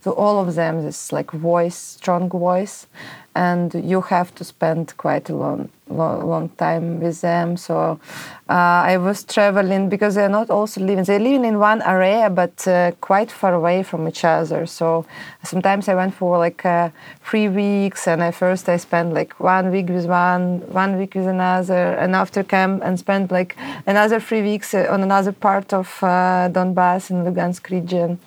to 0.06 0.12
all 0.12 0.36
of 0.38 0.54
them 0.54 0.74
this 0.84 1.12
like 1.12 1.32
voice 1.32 1.78
strong 1.98 2.28
voice 2.30 2.86
and 3.36 3.74
you 3.74 4.00
have 4.00 4.34
to 4.34 4.44
spend 4.44 4.96
quite 4.96 5.28
a 5.28 5.34
long, 5.34 5.68
long, 5.90 6.26
long 6.26 6.48
time 6.56 7.00
with 7.00 7.20
them. 7.20 7.58
So 7.58 8.00
uh, 8.48 8.80
I 8.92 8.96
was 8.96 9.24
traveling 9.24 9.90
because 9.90 10.14
they're 10.14 10.36
not 10.40 10.48
also 10.48 10.80
living. 10.80 11.04
they're 11.04 11.20
living 11.20 11.44
in 11.44 11.58
one 11.58 11.82
area, 11.82 12.30
but 12.30 12.66
uh, 12.66 12.92
quite 13.02 13.30
far 13.30 13.52
away 13.52 13.82
from 13.82 14.08
each 14.08 14.24
other. 14.24 14.64
So 14.64 15.04
sometimes 15.44 15.86
I 15.88 15.94
went 15.94 16.14
for 16.14 16.38
like 16.38 16.64
uh, 16.64 16.88
three 17.22 17.48
weeks, 17.48 18.08
and 18.08 18.22
at 18.22 18.34
first 18.34 18.70
I 18.70 18.78
spent 18.78 19.12
like 19.12 19.38
one 19.38 19.70
week 19.70 19.90
with 19.90 20.06
one, 20.06 20.60
one 20.72 20.96
week 20.96 21.14
with 21.14 21.26
another, 21.26 21.92
and 22.02 22.16
after 22.16 22.42
camp 22.42 22.82
and 22.82 22.98
spent 22.98 23.30
like 23.30 23.54
another 23.86 24.18
three 24.18 24.42
weeks 24.42 24.72
uh, 24.72 24.86
on 24.88 25.02
another 25.02 25.32
part 25.32 25.74
of 25.74 25.88
uh, 26.02 26.48
Donbass 26.50 27.10
in 27.10 27.22
Lugansk 27.24 27.68
region. 27.70 28.18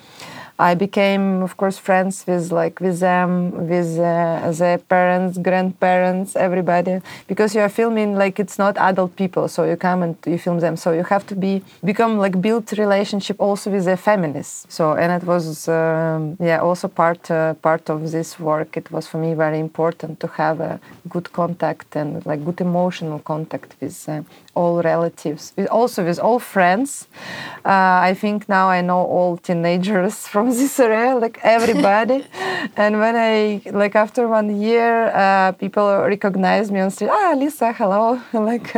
I 0.60 0.74
became, 0.74 1.42
of 1.42 1.56
course, 1.56 1.78
friends 1.78 2.24
with 2.26 2.52
like 2.52 2.80
with 2.80 3.00
them, 3.00 3.66
with 3.66 3.98
uh, 3.98 4.52
their 4.52 4.76
parents, 4.76 5.38
grandparents, 5.38 6.36
everybody, 6.36 7.00
because 7.26 7.54
you 7.54 7.62
are 7.62 7.70
filming 7.70 8.14
like 8.14 8.38
it's 8.38 8.58
not 8.58 8.76
adult 8.76 9.16
people, 9.16 9.48
so 9.48 9.64
you 9.64 9.76
come 9.76 10.02
and 10.02 10.16
you 10.26 10.38
film 10.38 10.60
them. 10.60 10.76
So 10.76 10.92
you 10.92 11.04
have 11.04 11.26
to 11.28 11.34
be 11.34 11.62
become 11.82 12.18
like 12.18 12.40
build 12.42 12.78
relationship 12.78 13.36
also 13.40 13.70
with 13.70 13.86
their 13.86 13.96
families. 13.96 14.66
So 14.68 14.94
and 14.94 15.10
it 15.22 15.26
was 15.26 15.66
um, 15.68 16.36
yeah 16.38 16.58
also 16.58 16.88
part 16.88 17.30
uh, 17.30 17.54
part 17.54 17.88
of 17.88 18.10
this 18.12 18.38
work. 18.38 18.76
It 18.76 18.90
was 18.90 19.06
for 19.06 19.18
me 19.18 19.32
very 19.32 19.58
important 19.58 20.20
to 20.20 20.26
have 20.26 20.60
a 20.60 20.78
good 21.08 21.32
contact 21.32 21.96
and 21.96 22.24
like 22.26 22.44
good 22.44 22.60
emotional 22.60 23.18
contact 23.20 23.76
with 23.80 23.96
uh, 24.08 24.22
all 24.54 24.82
relatives, 24.82 25.52
with, 25.56 25.68
also 25.68 26.04
with 26.04 26.18
all 26.18 26.38
friends. 26.38 27.06
Uh, 27.64 28.10
I 28.10 28.14
think 28.14 28.48
now 28.48 28.68
I 28.68 28.80
know 28.80 28.98
all 28.98 29.36
teenagers 29.36 30.26
from 30.32 30.50
this 30.50 30.78
area, 30.80 31.14
like 31.16 31.38
everybody. 31.42 32.26
and 32.76 32.98
when 32.98 33.16
I, 33.16 33.62
like 33.70 33.94
after 33.94 34.26
one 34.28 34.60
year, 34.60 35.06
uh, 35.14 35.52
people 35.52 35.86
recognize 35.98 36.70
me 36.70 36.80
on 36.80 36.90
street. 36.90 37.10
Ah, 37.10 37.34
Lisa, 37.36 37.72
hello. 37.72 38.20
like, 38.32 38.72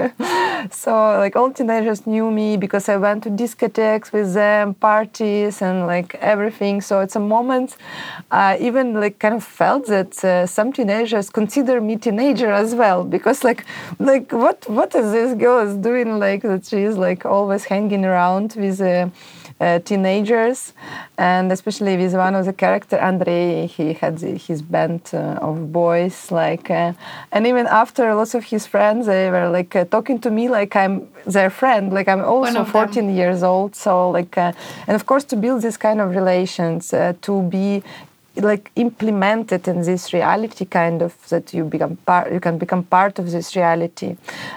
so 0.73 0.93
like 1.19 1.37
all 1.37 1.51
teenagers 1.51 2.07
knew 2.07 2.31
me 2.31 2.57
because 2.57 2.89
I 2.89 2.97
went 2.97 3.23
to 3.25 3.31
discotheques 3.31 4.13
with 4.13 4.35
them, 4.35 4.75
parties 4.75 5.63
and 5.63 5.87
like 5.87 6.15
everything. 6.17 6.81
So 6.81 7.01
it's 7.01 7.17
a 7.17 7.21
moment. 7.21 7.77
I 8.31 8.59
even 8.59 8.95
like 8.95 9.19
kind 9.19 9.35
of 9.35 9.45
felt 9.45 9.87
that 9.87 10.23
uh, 10.25 10.47
some 10.47 10.73
teenagers 10.73 11.31
consider 11.31 11.81
me 11.81 11.97
teenager 11.97 12.51
as 12.51 12.75
well 12.75 13.05
because 13.05 13.45
like, 13.45 13.65
like 13.99 14.33
what 14.33 14.69
what 14.69 14.95
is 14.95 15.13
this 15.13 15.35
girl 15.35 15.63
is 15.73 15.79
doing? 15.79 16.19
Like 16.19 16.43
that 16.43 16.65
she's 16.67 16.97
like 16.97 17.25
always 17.27 17.65
hanging 17.65 18.05
around 18.05 18.55
with. 18.57 18.81
Uh, 18.81 19.09
uh, 19.61 19.79
teenagers, 19.79 20.73
and 21.19 21.53
especially 21.53 21.97
with 21.97 22.15
one 22.15 22.35
of 22.35 22.45
the 22.47 22.53
character, 22.53 22.97
Andrei, 22.97 23.67
he 23.67 23.93
had 23.93 24.19
his 24.21 24.61
band 24.61 25.03
uh, 25.15 25.39
of 25.49 25.73
boys, 25.73 26.33
like, 26.33 26.69
uh, 26.69 26.93
and 27.31 27.47
even 27.47 27.67
after 27.69 28.13
lots 28.15 28.35
of 28.35 28.45
his 28.45 28.67
friends, 28.67 29.07
they 29.07 29.31
were 29.31 29.49
like 29.49 29.77
uh, 29.77 29.85
talking 29.85 30.19
to 30.21 30.31
me 30.31 30.49
like 30.49 30.75
I'm 30.75 31.07
their 31.27 31.51
friend, 31.51 31.93
like 31.93 32.09
I'm 32.09 32.25
also 32.25 32.65
14 32.65 33.07
them. 33.07 33.15
years 33.15 33.43
old, 33.43 33.77
so 33.77 34.11
like, 34.11 34.37
uh, 34.37 34.53
and 34.87 34.97
of 34.97 35.07
course 35.07 35.25
to 35.25 35.37
build 35.37 35.63
this 35.63 35.77
kind 35.77 36.01
of 36.01 36.11
relations, 36.11 36.93
uh, 36.93 37.13
to 37.23 37.43
be 37.43 37.85
like 38.37 38.71
implemented 38.77 39.69
in 39.69 39.83
this 39.83 40.13
reality 40.13 40.65
kind 40.65 41.03
of 41.03 41.15
that 41.29 41.53
you 41.53 41.65
become 41.65 41.97
part 41.97 42.33
you 42.33 42.41
can 42.41 42.59
become 42.59 42.83
part 42.83 43.19
of 43.19 43.31
this 43.31 43.55
reality. 43.55 44.17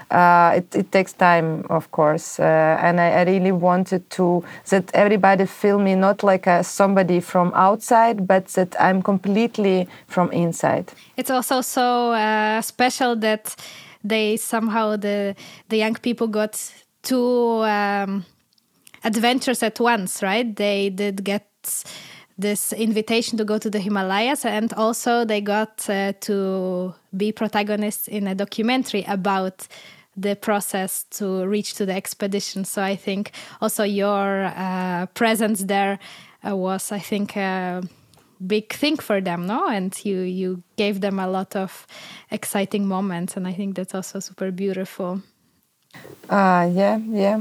Uh, 0.09 0.53
it, 0.55 0.75
it, 0.75 0.91
takes 0.91 1.13
time 1.13 1.65
of 1.69 1.91
course 1.91 2.39
uh, 2.39 2.77
and 2.81 3.01
I, 3.01 3.09
I, 3.09 3.23
really 3.23 3.51
wanted 3.51 4.09
to 4.11 4.43
that 4.69 4.89
everybody 4.93 5.45
feel 5.45 5.77
me 5.77 5.95
not 5.95 6.23
like 6.23 6.47
a, 6.47 6.63
somebody 6.63 7.19
from 7.19 7.51
outside 7.53 8.25
but 8.27 8.47
that 8.49 8.75
i'm 8.79 9.01
completely 9.01 9.87
from 10.07 10.31
inside. 10.31 10.91
It's 11.17 11.29
also 11.29 11.61
so 11.61 12.13
uh, 12.13 12.61
special 12.61 13.15
that 13.17 13.55
they 14.03 14.37
somehow 14.37 14.95
the 14.95 15.35
the 15.69 15.77
young 15.77 15.95
people 15.95 16.27
got 16.27 16.55
two 17.01 17.63
um, 17.63 18.25
adventures 19.03 19.63
at 19.63 19.79
once 19.79 20.23
right? 20.23 20.55
They 20.55 20.89
did 20.89 21.23
get 21.23 21.45
this 22.37 22.73
invitation 22.73 23.37
to 23.37 23.45
go 23.45 23.57
to 23.57 23.69
the 23.69 23.79
Himalayas, 23.79 24.45
and 24.45 24.73
also 24.73 25.25
they 25.25 25.41
got 25.41 25.89
uh, 25.89 26.13
to 26.21 26.93
be 27.15 27.31
protagonists 27.31 28.07
in 28.07 28.27
a 28.27 28.35
documentary 28.35 29.05
about 29.07 29.67
the 30.17 30.35
process 30.35 31.05
to 31.11 31.45
reach 31.45 31.73
to 31.73 31.85
the 31.85 31.93
expedition. 31.93 32.65
So 32.65 32.81
I 32.81 32.95
think 32.95 33.31
also 33.61 33.83
your 33.83 34.45
uh, 34.55 35.05
presence 35.13 35.65
there 35.65 35.99
uh, 36.45 36.55
was, 36.55 36.91
I 36.91 36.99
think, 36.99 37.35
a 37.37 37.83
big 38.45 38.73
thing 38.73 38.97
for 38.97 39.21
them, 39.21 39.45
no? 39.45 39.67
And 39.67 39.93
you 40.05 40.19
you 40.19 40.63
gave 40.77 40.99
them 40.99 41.19
a 41.19 41.27
lot 41.27 41.55
of 41.55 41.87
exciting 42.31 42.87
moments, 42.87 43.37
and 43.37 43.47
I 43.47 43.53
think 43.53 43.75
that's 43.75 43.95
also 43.95 44.19
super 44.19 44.51
beautiful. 44.51 45.21
Uh, 46.29 46.69
yeah, 46.73 46.97
yeah. 46.97 47.39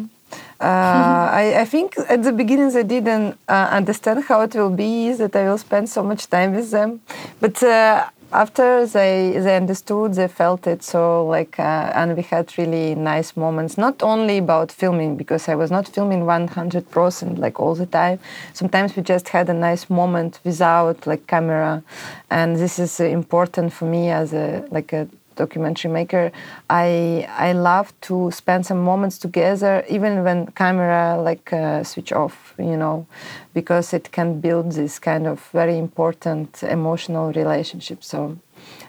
Uh, 0.61 1.29
I, 1.43 1.61
I, 1.61 1.64
think 1.64 1.97
at 2.09 2.23
the 2.23 2.33
beginning 2.33 2.75
I 2.76 2.83
didn't 2.83 3.37
uh, 3.49 3.69
understand 3.71 4.25
how 4.25 4.41
it 4.43 4.55
will 4.55 4.71
be 4.71 5.12
that 5.12 5.35
I 5.37 5.45
will 5.49 5.59
spend 5.59 5.88
so 5.91 6.03
much 6.03 6.29
time 6.31 6.55
with 6.55 6.71
them, 6.71 7.00
but 7.41 7.62
uh, 7.62 8.09
after 8.35 8.85
they 8.87 9.38
they 9.38 9.57
understood, 9.57 10.14
they 10.14 10.29
felt 10.29 10.67
it. 10.67 10.83
So 10.83 11.26
like, 11.26 11.59
uh, 11.59 11.93
and 11.95 12.17
we 12.17 12.23
had 12.23 12.57
really 12.59 12.95
nice 12.95 13.37
moments. 13.37 13.79
Not 13.79 14.03
only 14.03 14.38
about 14.38 14.73
filming 14.73 15.17
because 15.17 15.49
I 15.49 15.55
was 15.55 15.71
not 15.71 15.88
filming 15.88 16.26
100 16.26 16.91
percent 16.91 17.38
like 17.38 17.61
all 17.61 17.75
the 17.75 17.87
time. 17.87 18.19
Sometimes 18.53 18.97
we 18.97 19.03
just 19.03 19.29
had 19.29 19.49
a 19.49 19.55
nice 19.55 19.88
moment 19.88 20.41
without 20.45 21.07
like 21.07 21.26
camera, 21.26 21.83
and 22.31 22.57
this 22.57 22.79
is 22.79 23.00
important 23.00 23.73
for 23.73 23.87
me 23.87 24.11
as 24.11 24.33
a 24.33 24.64
like 24.71 24.93
a 24.93 25.09
documentary 25.37 25.91
maker, 25.91 26.33
I 26.71 27.26
I 27.38 27.53
love 27.53 27.93
to 28.03 28.31
spend 28.31 28.67
some 28.67 28.81
moments 28.83 29.19
together, 29.19 29.85
even 29.88 30.25
when 30.25 30.47
camera 30.53 31.21
like 31.21 31.53
uh, 31.53 31.85
switch 31.85 32.12
off, 32.12 32.55
you 32.59 32.76
know, 32.76 33.07
because 33.55 33.97
it 33.97 34.12
can 34.12 34.41
build 34.41 34.73
this 34.73 34.99
kind 34.99 35.26
of 35.26 35.41
very 35.53 35.79
important 35.79 36.62
emotional 36.62 37.33
relationship. 37.33 38.03
So 38.03 38.37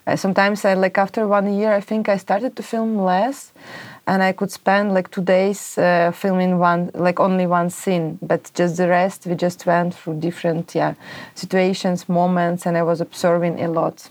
uh, 0.07 0.15
sometimes 0.15 0.65
I 0.65 0.73
like 0.73 0.97
after 0.97 1.27
one 1.27 1.53
year, 1.53 1.73
I 1.73 1.81
think 1.81 2.09
I 2.09 2.17
started 2.17 2.55
to 2.55 2.63
film 2.63 2.97
less, 2.97 3.51
and 4.07 4.21
I 4.21 4.33
could 4.33 4.51
spend 4.51 4.93
like 4.93 5.09
two 5.09 5.23
days 5.23 5.77
uh, 5.77 6.11
filming 6.11 6.59
one 6.59 6.91
like 6.93 7.19
only 7.19 7.47
one 7.47 7.69
scene, 7.69 8.19
but 8.21 8.51
just 8.53 8.77
the 8.77 8.87
rest 8.87 9.25
we 9.25 9.35
just 9.35 9.65
went 9.65 9.95
through 9.95 10.19
different 10.19 10.75
yeah 10.75 10.93
situations, 11.33 12.07
moments, 12.07 12.65
and 12.65 12.77
I 12.77 12.83
was 12.83 13.01
observing 13.01 13.61
a 13.61 13.67
lot. 13.67 14.09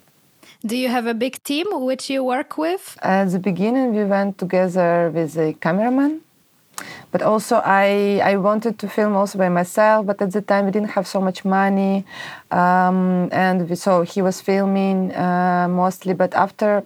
Do 0.67 0.79
you 0.79 0.89
have 0.89 1.07
a 1.07 1.13
big 1.13 1.43
team 1.45 1.67
which 1.85 2.09
you 2.09 2.25
work 2.25 2.57
with? 2.57 2.97
At 3.03 3.27
the 3.27 3.39
beginning, 3.39 3.95
we 3.95 4.05
went 4.05 4.39
together 4.39 5.11
with 5.13 5.37
a 5.37 5.53
cameraman, 5.61 6.23
but 7.13 7.21
also 7.21 7.61
I 7.63 8.19
I 8.25 8.37
wanted 8.39 8.79
to 8.79 8.89
film 8.89 9.15
also 9.15 9.37
by 9.37 9.51
myself. 9.51 10.07
But 10.07 10.23
at 10.23 10.33
the 10.33 10.41
time, 10.41 10.65
we 10.65 10.73
didn't 10.73 10.93
have 10.97 11.07
so 11.07 11.21
much 11.21 11.45
money, 11.45 12.07
um, 12.51 13.29
and 13.31 13.69
we, 13.69 13.77
so 13.77 14.03
he 14.05 14.23
was 14.23 14.41
filming 14.41 15.13
uh, 15.13 15.69
mostly. 15.69 16.15
But 16.15 16.33
after 16.33 16.83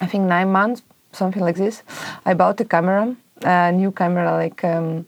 I 0.00 0.06
think 0.06 0.24
nine 0.24 0.50
months, 0.50 0.82
something 1.12 1.44
like 1.44 1.56
this, 1.56 1.84
I 2.26 2.34
bought 2.34 2.60
a 2.60 2.64
camera, 2.64 3.14
a 3.44 3.70
new 3.70 3.92
camera, 3.92 4.32
like. 4.32 4.64
Um, 4.64 5.06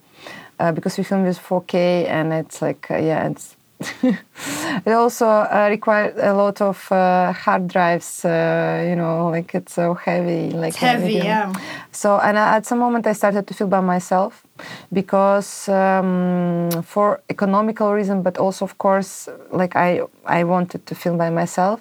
uh, 0.60 0.70
because 0.70 0.96
we 0.96 1.02
film 1.02 1.24
with 1.24 1.38
4K 1.40 2.06
and 2.06 2.32
it's 2.32 2.62
like 2.62 2.88
uh, 2.88 2.96
yeah 2.96 3.26
it's 3.26 3.56
it 4.86 4.92
also 4.92 5.26
uh, 5.26 5.66
required 5.70 6.14
a 6.18 6.34
lot 6.34 6.60
of 6.60 6.90
uh, 6.90 7.32
hard 7.32 7.68
drives. 7.68 8.24
Uh, 8.24 8.86
you 8.88 8.96
know, 8.96 9.28
like 9.28 9.54
it's 9.54 9.74
so 9.74 9.94
heavy. 9.94 10.50
Like 10.50 10.70
it's 10.70 10.76
heavy, 10.76 11.14
yeah. 11.14 11.52
So, 11.92 12.18
and 12.18 12.36
at 12.36 12.66
some 12.66 12.78
moment, 12.78 13.06
I 13.06 13.12
started 13.12 13.46
to 13.46 13.54
feel 13.54 13.68
by 13.68 13.80
myself 13.80 14.46
because 14.92 15.68
um, 15.68 16.70
for 16.82 17.20
economical 17.28 17.92
reason, 17.92 18.22
but 18.22 18.38
also, 18.38 18.64
of 18.64 18.78
course, 18.78 19.28
like 19.50 19.76
I 19.76 20.02
I 20.24 20.44
wanted 20.44 20.86
to 20.86 20.94
film 20.94 21.18
by 21.18 21.30
myself 21.30 21.80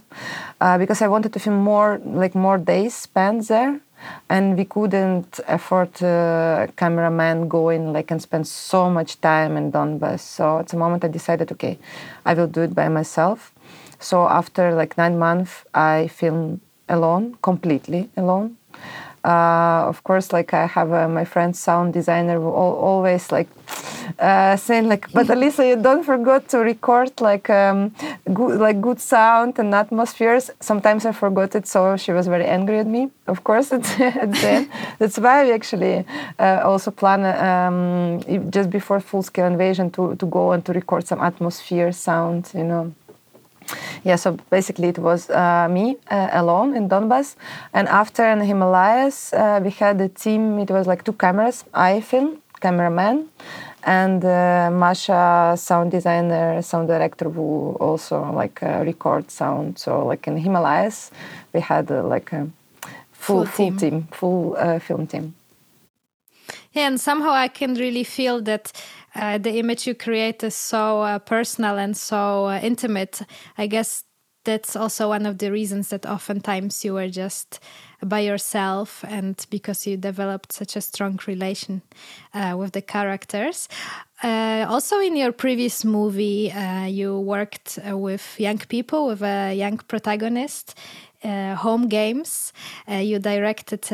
uh, 0.59 0.77
because 0.77 1.01
I 1.01 1.07
wanted 1.07 1.33
to 1.33 1.39
film 1.39 1.57
more, 1.57 2.01
like 2.03 2.35
more 2.35 2.57
days 2.57 2.93
spent 2.93 3.47
there 3.47 3.79
and 4.29 4.57
we 4.57 4.65
couldn't 4.65 5.39
afford 5.47 6.01
a 6.01 6.69
cameraman 6.75 7.47
going 7.47 7.93
like 7.93 8.11
and 8.11 8.21
spend 8.21 8.47
so 8.47 8.89
much 8.89 9.19
time 9.21 9.57
in 9.57 9.71
Donbass. 9.71 10.21
So 10.21 10.59
at 10.59 10.69
the 10.69 10.77
moment 10.77 11.03
I 11.03 11.07
decided, 11.07 11.51
okay, 11.51 11.77
I 12.25 12.33
will 12.33 12.47
do 12.47 12.61
it 12.61 12.73
by 12.73 12.89
myself. 12.89 13.53
So 13.99 14.27
after 14.27 14.73
like 14.73 14.97
nine 14.97 15.19
months, 15.19 15.63
I 15.73 16.07
film 16.07 16.61
alone, 16.89 17.37
completely 17.41 18.09
alone. 18.17 18.57
Uh, 19.23 19.85
of 19.87 20.03
course, 20.03 20.33
like 20.33 20.53
I 20.53 20.65
have 20.65 20.91
uh, 20.91 21.07
my 21.07 21.25
friend 21.25 21.55
sound 21.55 21.93
designer 21.93 22.39
who 22.39 22.49
always 22.49 23.31
like 23.31 23.47
uh, 24.19 24.55
saying 24.55 24.87
like, 24.87 25.11
"But 25.13 25.27
Alisa, 25.27 25.67
you 25.67 25.75
don't 25.75 26.03
forget 26.03 26.49
to 26.49 26.59
record 26.59 27.11
like 27.21 27.49
um, 27.49 27.93
good 28.33 28.59
like 28.59 28.81
good 28.81 28.99
sound 28.99 29.59
and 29.59 29.73
atmospheres." 29.73 30.51
Sometimes 30.59 31.05
I 31.05 31.11
forgot 31.11 31.55
it, 31.55 31.67
so 31.67 31.97
she 31.97 32.11
was 32.11 32.27
very 32.27 32.45
angry 32.45 32.79
at 32.79 32.87
me. 32.87 33.09
Of 33.27 33.43
course, 33.43 33.69
the 33.69 34.47
end. 34.47 34.69
That's 34.99 35.17
why 35.17 35.45
we 35.45 35.51
actually 35.51 36.05
uh, 36.39 36.61
also 36.63 36.91
plan 36.91 37.21
um, 37.25 38.21
just 38.51 38.69
before 38.69 38.99
full 38.99 39.23
scale 39.23 39.47
invasion 39.47 39.91
to 39.91 40.15
to 40.15 40.25
go 40.25 40.51
and 40.51 40.65
to 40.65 40.73
record 40.73 41.07
some 41.07 41.21
atmosphere 41.21 41.91
sound, 41.91 42.51
you 42.53 42.63
know 42.63 42.93
yeah, 44.03 44.15
so 44.15 44.37
basically 44.49 44.87
it 44.89 44.99
was 44.99 45.29
uh, 45.29 45.67
me 45.69 45.97
uh, 46.09 46.29
alone 46.31 46.75
in 46.75 46.89
Donbass. 46.89 47.35
And 47.73 47.87
after 47.87 48.27
in 48.29 48.41
Himalayas, 48.41 49.33
uh, 49.33 49.59
we 49.63 49.71
had 49.71 49.99
a 50.01 50.09
team, 50.09 50.59
it 50.59 50.71
was 50.71 50.87
like 50.87 51.03
two 51.03 51.13
cameras, 51.13 51.63
I 51.73 52.01
film, 52.01 52.41
cameraman, 52.59 53.29
and 53.83 54.23
uh, 54.23 54.69
Masha, 54.71 55.55
sound 55.57 55.91
designer, 55.91 56.61
sound 56.61 56.87
director, 56.87 57.29
who 57.29 57.77
also 57.79 58.31
like 58.31 58.61
uh, 58.63 58.83
record 58.85 59.29
sound. 59.31 59.77
So 59.79 60.05
like 60.05 60.27
in 60.27 60.37
Himalayas, 60.37 61.11
we 61.53 61.59
had 61.59 61.91
uh, 61.91 62.03
like 62.03 62.31
a 62.33 62.47
full, 63.11 63.45
full, 63.45 63.45
full 63.45 63.65
team. 63.71 63.77
team, 63.77 64.07
full 64.11 64.55
film 64.79 65.07
team. 65.07 65.35
Yeah, 66.73 66.87
and 66.87 66.99
somehow 66.99 67.31
I 67.31 67.49
can 67.49 67.75
really 67.75 68.03
feel 68.03 68.41
that 68.43 68.71
uh, 69.15 69.37
the 69.37 69.57
image 69.59 69.87
you 69.87 69.95
create 69.95 70.43
is 70.43 70.55
so 70.55 71.01
uh, 71.01 71.19
personal 71.19 71.77
and 71.77 71.95
so 71.97 72.45
uh, 72.45 72.59
intimate. 72.63 73.21
I 73.57 73.67
guess 73.67 74.05
that's 74.43 74.75
also 74.75 75.09
one 75.09 75.25
of 75.25 75.37
the 75.37 75.51
reasons 75.51 75.89
that 75.89 76.05
oftentimes 76.05 76.83
you 76.83 76.93
were 76.93 77.09
just 77.09 77.59
by 78.03 78.19
yourself 78.19 79.03
and 79.07 79.45
because 79.49 79.85
you 79.85 79.97
developed 79.97 80.51
such 80.51 80.75
a 80.75 80.81
strong 80.81 81.19
relation 81.27 81.81
uh, 82.33 82.55
with 82.57 82.71
the 82.73 82.81
characters. 82.81 83.69
Uh, 84.23 84.65
also, 84.67 84.99
in 84.99 85.15
your 85.15 85.31
previous 85.31 85.85
movie, 85.85 86.51
uh, 86.51 86.85
you 86.85 87.19
worked 87.19 87.79
with 87.85 88.39
young 88.39 88.57
people, 88.57 89.07
with 89.07 89.21
a 89.21 89.53
young 89.53 89.77
protagonist. 89.77 90.75
home 91.23 91.87
games. 91.87 92.51
you 92.87 93.19
directed 93.19 93.85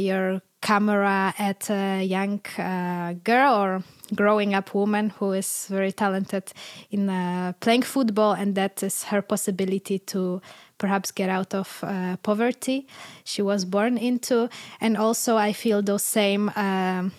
your 0.00 0.40
camera 0.66 1.32
at 1.38 1.70
a 1.70 2.02
young 2.02 2.40
uh, 2.58 3.14
girl 3.22 3.54
or 3.54 3.82
growing 4.16 4.52
up 4.52 4.74
woman 4.74 5.10
who 5.10 5.30
is 5.32 5.68
very 5.70 5.92
talented 5.92 6.52
in 6.90 7.08
uh, 7.08 7.52
playing 7.60 7.82
football, 7.82 8.32
and 8.32 8.56
that 8.56 8.82
is 8.82 9.04
her 9.04 9.22
possibility 9.22 10.00
to 10.00 10.40
perhaps 10.78 11.12
get 11.12 11.30
out 11.30 11.54
of 11.54 11.68
uh, 11.82 12.16
poverty 12.22 12.86
she 13.24 13.42
was 13.42 13.64
born 13.64 13.96
into. 13.96 14.48
And 14.80 14.96
also, 14.96 15.36
I 15.36 15.52
feel 15.52 15.82
those 15.82 16.04
same. 16.04 16.50
Um, 16.56 17.12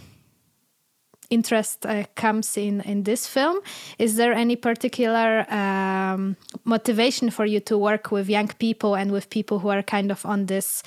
interest 1.30 1.86
uh, 1.86 2.04
comes 2.16 2.58
in 2.58 2.82
in 2.82 3.04
this 3.04 3.28
film 3.28 3.60
is 4.00 4.16
there 4.16 4.34
any 4.34 4.56
particular 4.56 5.46
um, 5.52 6.36
motivation 6.64 7.30
for 7.30 7.46
you 7.46 7.60
to 7.60 7.78
work 7.78 8.12
with 8.12 8.30
young 8.30 8.48
people 8.60 8.96
and 8.96 9.12
with 9.12 9.30
people 9.30 9.60
who 9.60 9.70
are 9.70 9.84
kind 9.84 10.12
of 10.12 10.26
on 10.26 10.46
this 10.46 10.84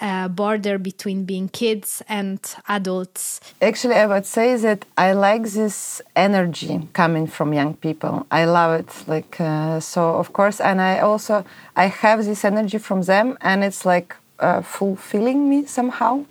uh, 0.00 0.28
border 0.28 0.78
between 0.78 1.24
being 1.24 1.48
kids 1.48 2.02
and 2.08 2.38
adults? 2.68 3.40
Actually, 3.60 3.94
I 3.94 4.06
would 4.06 4.26
say 4.26 4.56
that 4.56 4.84
I 4.96 5.12
like 5.12 5.44
this 5.44 6.02
energy 6.16 6.88
coming 6.92 7.26
from 7.26 7.52
young 7.52 7.74
people. 7.74 8.26
I 8.30 8.44
love 8.44 8.80
it. 8.80 8.90
Like 9.06 9.40
uh, 9.40 9.80
so, 9.80 10.16
of 10.16 10.32
course, 10.32 10.60
and 10.60 10.80
I 10.80 11.00
also 11.00 11.44
I 11.76 11.86
have 11.86 12.24
this 12.24 12.44
energy 12.44 12.78
from 12.78 13.02
them, 13.02 13.36
and 13.40 13.64
it's 13.64 13.84
like 13.84 14.16
uh, 14.38 14.62
fulfilling 14.62 15.48
me 15.48 15.66
somehow. 15.66 16.24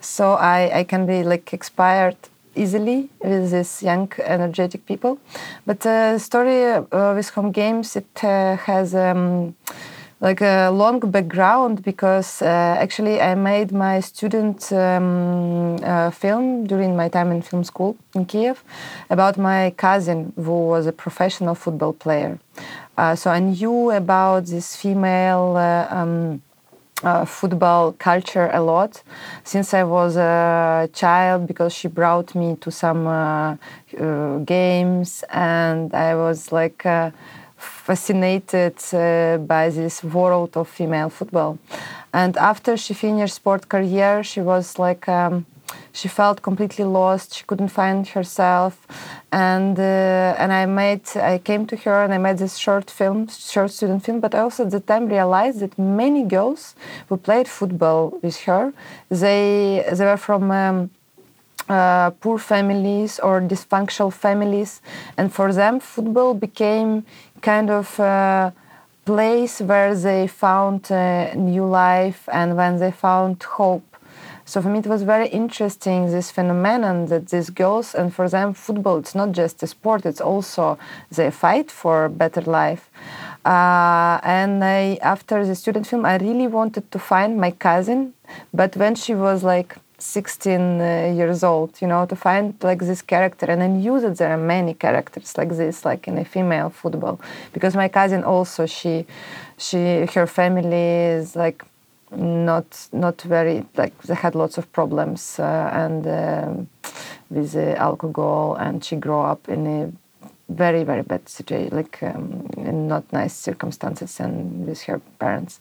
So 0.00 0.34
I 0.34 0.80
I 0.80 0.84
can 0.84 1.06
be 1.06 1.22
like 1.22 1.52
inspired 1.52 2.16
easily 2.56 3.08
with 3.22 3.50
these 3.50 3.82
young, 3.82 4.10
energetic 4.18 4.86
people. 4.86 5.18
But 5.66 5.80
the 5.80 6.14
uh, 6.14 6.18
story 6.18 6.64
uh, 6.64 7.14
with 7.14 7.30
home 7.30 7.52
games 7.52 7.96
it 7.96 8.24
uh, 8.24 8.56
has. 8.56 8.94
Um, 8.94 9.54
like 10.20 10.40
a 10.40 10.70
long 10.70 10.98
background 11.00 11.82
because 11.82 12.40
uh, 12.40 12.46
actually 12.46 13.20
I 13.20 13.34
made 13.34 13.70
my 13.70 14.00
student 14.00 14.72
um, 14.72 15.76
uh, 15.84 16.10
film 16.10 16.66
during 16.66 16.96
my 16.96 17.08
time 17.08 17.30
in 17.32 17.42
film 17.42 17.64
school 17.64 17.96
in 18.14 18.24
Kiev 18.24 18.64
about 19.10 19.36
my 19.36 19.74
cousin 19.76 20.32
who 20.36 20.68
was 20.68 20.86
a 20.86 20.92
professional 20.92 21.54
football 21.54 21.92
player. 21.92 22.38
Uh, 22.96 23.14
so 23.14 23.30
I 23.30 23.40
knew 23.40 23.90
about 23.90 24.46
this 24.46 24.74
female 24.74 25.56
um, 25.90 26.40
uh, 27.02 27.24
football 27.24 27.92
culture 27.92 28.50
a 28.52 28.60
lot 28.60 29.02
since 29.44 29.74
I 29.74 29.84
was 29.84 30.16
a 30.16 30.88
child 30.92 31.46
because 31.46 31.72
she 31.72 31.88
brought 31.88 32.34
me 32.34 32.56
to 32.56 32.70
some 32.70 33.06
uh, 33.06 33.56
uh, 33.98 34.38
games 34.38 35.24
and 35.30 35.92
I 35.94 36.14
was 36.14 36.52
like 36.52 36.86
uh, 36.86 37.10
fascinated 37.56 38.76
uh, 38.92 39.38
by 39.38 39.70
this 39.70 40.02
world 40.02 40.56
of 40.56 40.68
female 40.68 41.10
football. 41.10 41.58
And 42.12 42.36
after 42.36 42.76
she 42.76 42.94
finished 42.94 43.34
sport 43.34 43.68
career, 43.68 44.22
she 44.22 44.40
was 44.40 44.78
like. 44.78 45.08
Um, 45.08 45.46
she 45.92 46.08
felt 46.08 46.42
completely 46.42 46.84
lost. 46.84 47.34
She 47.34 47.44
couldn't 47.44 47.68
find 47.68 48.06
herself, 48.06 48.86
and 49.32 49.78
uh, 49.78 50.42
and 50.42 50.52
I 50.52 50.66
made 50.66 51.06
I 51.16 51.38
came 51.38 51.66
to 51.66 51.76
her 51.76 52.04
and 52.04 52.12
I 52.12 52.18
made 52.18 52.38
this 52.38 52.56
short 52.56 52.90
film, 52.90 53.28
short 53.28 53.70
student 53.70 54.04
film. 54.04 54.20
But 54.20 54.34
I 54.34 54.40
also 54.40 54.64
at 54.64 54.70
the 54.70 54.80
time 54.80 55.08
realized 55.08 55.60
that 55.60 55.78
many 55.78 56.22
girls 56.22 56.74
who 57.08 57.16
played 57.16 57.48
football 57.48 58.18
with 58.22 58.38
her, 58.42 58.72
they 59.08 59.84
they 59.92 60.04
were 60.04 60.16
from. 60.16 60.50
Um, 60.50 60.90
uh, 61.68 62.10
poor 62.20 62.38
families 62.38 63.18
or 63.18 63.40
dysfunctional 63.40 64.12
families, 64.12 64.80
and 65.16 65.34
for 65.34 65.52
them, 65.52 65.80
football 65.80 66.32
became 66.32 67.04
kind 67.42 67.70
of 67.70 67.98
a 67.98 68.52
place 69.04 69.60
where 69.60 69.94
they 69.94 70.26
found 70.26 70.90
a 70.90 71.32
new 71.34 71.64
life 71.64 72.28
and 72.32 72.56
when 72.56 72.78
they 72.78 72.90
found 72.90 73.42
hope 73.42 73.95
so 74.44 74.62
for 74.62 74.68
me, 74.68 74.78
it 74.78 74.86
was 74.86 75.02
very 75.02 75.28
interesting 75.28 76.10
this 76.10 76.30
phenomenon 76.30 77.06
that 77.06 77.28
these 77.30 77.50
girls, 77.50 77.96
and 77.96 78.14
for 78.14 78.28
them, 78.28 78.54
football 78.54 78.96
it's 78.98 79.14
not 79.14 79.32
just 79.32 79.62
a 79.62 79.66
sport; 79.66 80.06
it's 80.06 80.20
also 80.20 80.78
they 81.10 81.32
fight 81.32 81.70
for 81.70 82.04
a 82.04 82.10
better 82.10 82.42
life. 82.42 82.88
Uh, 83.44 84.20
and 84.22 84.64
I, 84.64 84.98
after 85.02 85.44
the 85.44 85.54
student 85.54 85.86
film, 85.86 86.04
I 86.04 86.16
really 86.18 86.46
wanted 86.46 86.90
to 86.92 86.98
find 86.98 87.38
my 87.38 87.50
cousin, 87.50 88.14
but 88.54 88.76
when 88.76 88.94
she 88.94 89.14
was 89.14 89.42
like 89.42 89.76
16 89.98 90.80
uh, 90.80 91.12
years 91.16 91.42
old, 91.42 91.80
you 91.80 91.88
know, 91.88 92.06
to 92.06 92.14
find 92.14 92.54
like 92.62 92.80
this 92.80 93.02
character, 93.02 93.46
and 93.46 93.62
I 93.62 93.66
knew 93.66 93.98
that 94.00 94.18
there 94.18 94.30
are 94.30 94.38
many 94.38 94.74
characters 94.74 95.36
like 95.36 95.50
this, 95.50 95.84
like 95.84 96.06
in 96.06 96.18
a 96.18 96.24
female 96.24 96.70
football, 96.70 97.18
because 97.52 97.74
my 97.74 97.88
cousin 97.88 98.22
also 98.22 98.66
she, 98.66 99.06
she 99.56 100.06
her 100.14 100.26
family 100.26 101.16
is 101.16 101.34
like 101.34 101.64
not 102.10 102.88
not 102.92 103.20
very 103.22 103.64
like 103.76 104.00
they 104.02 104.14
had 104.14 104.34
lots 104.34 104.58
of 104.58 104.70
problems 104.72 105.38
uh, 105.38 105.70
and 105.72 106.06
um, 106.06 106.68
with 107.30 107.56
alcohol 107.56 108.54
and 108.56 108.84
she 108.84 108.96
grew 108.96 109.20
up 109.20 109.48
in 109.48 109.66
a 109.66 109.92
very 110.48 110.84
very 110.84 111.02
bad 111.02 111.28
situation 111.28 111.76
like 111.76 112.00
um, 112.02 112.48
in 112.56 112.86
not 112.86 113.02
nice 113.12 113.34
circumstances 113.34 114.20
and 114.20 114.66
with 114.66 114.80
her 114.82 115.00
parents. 115.18 115.58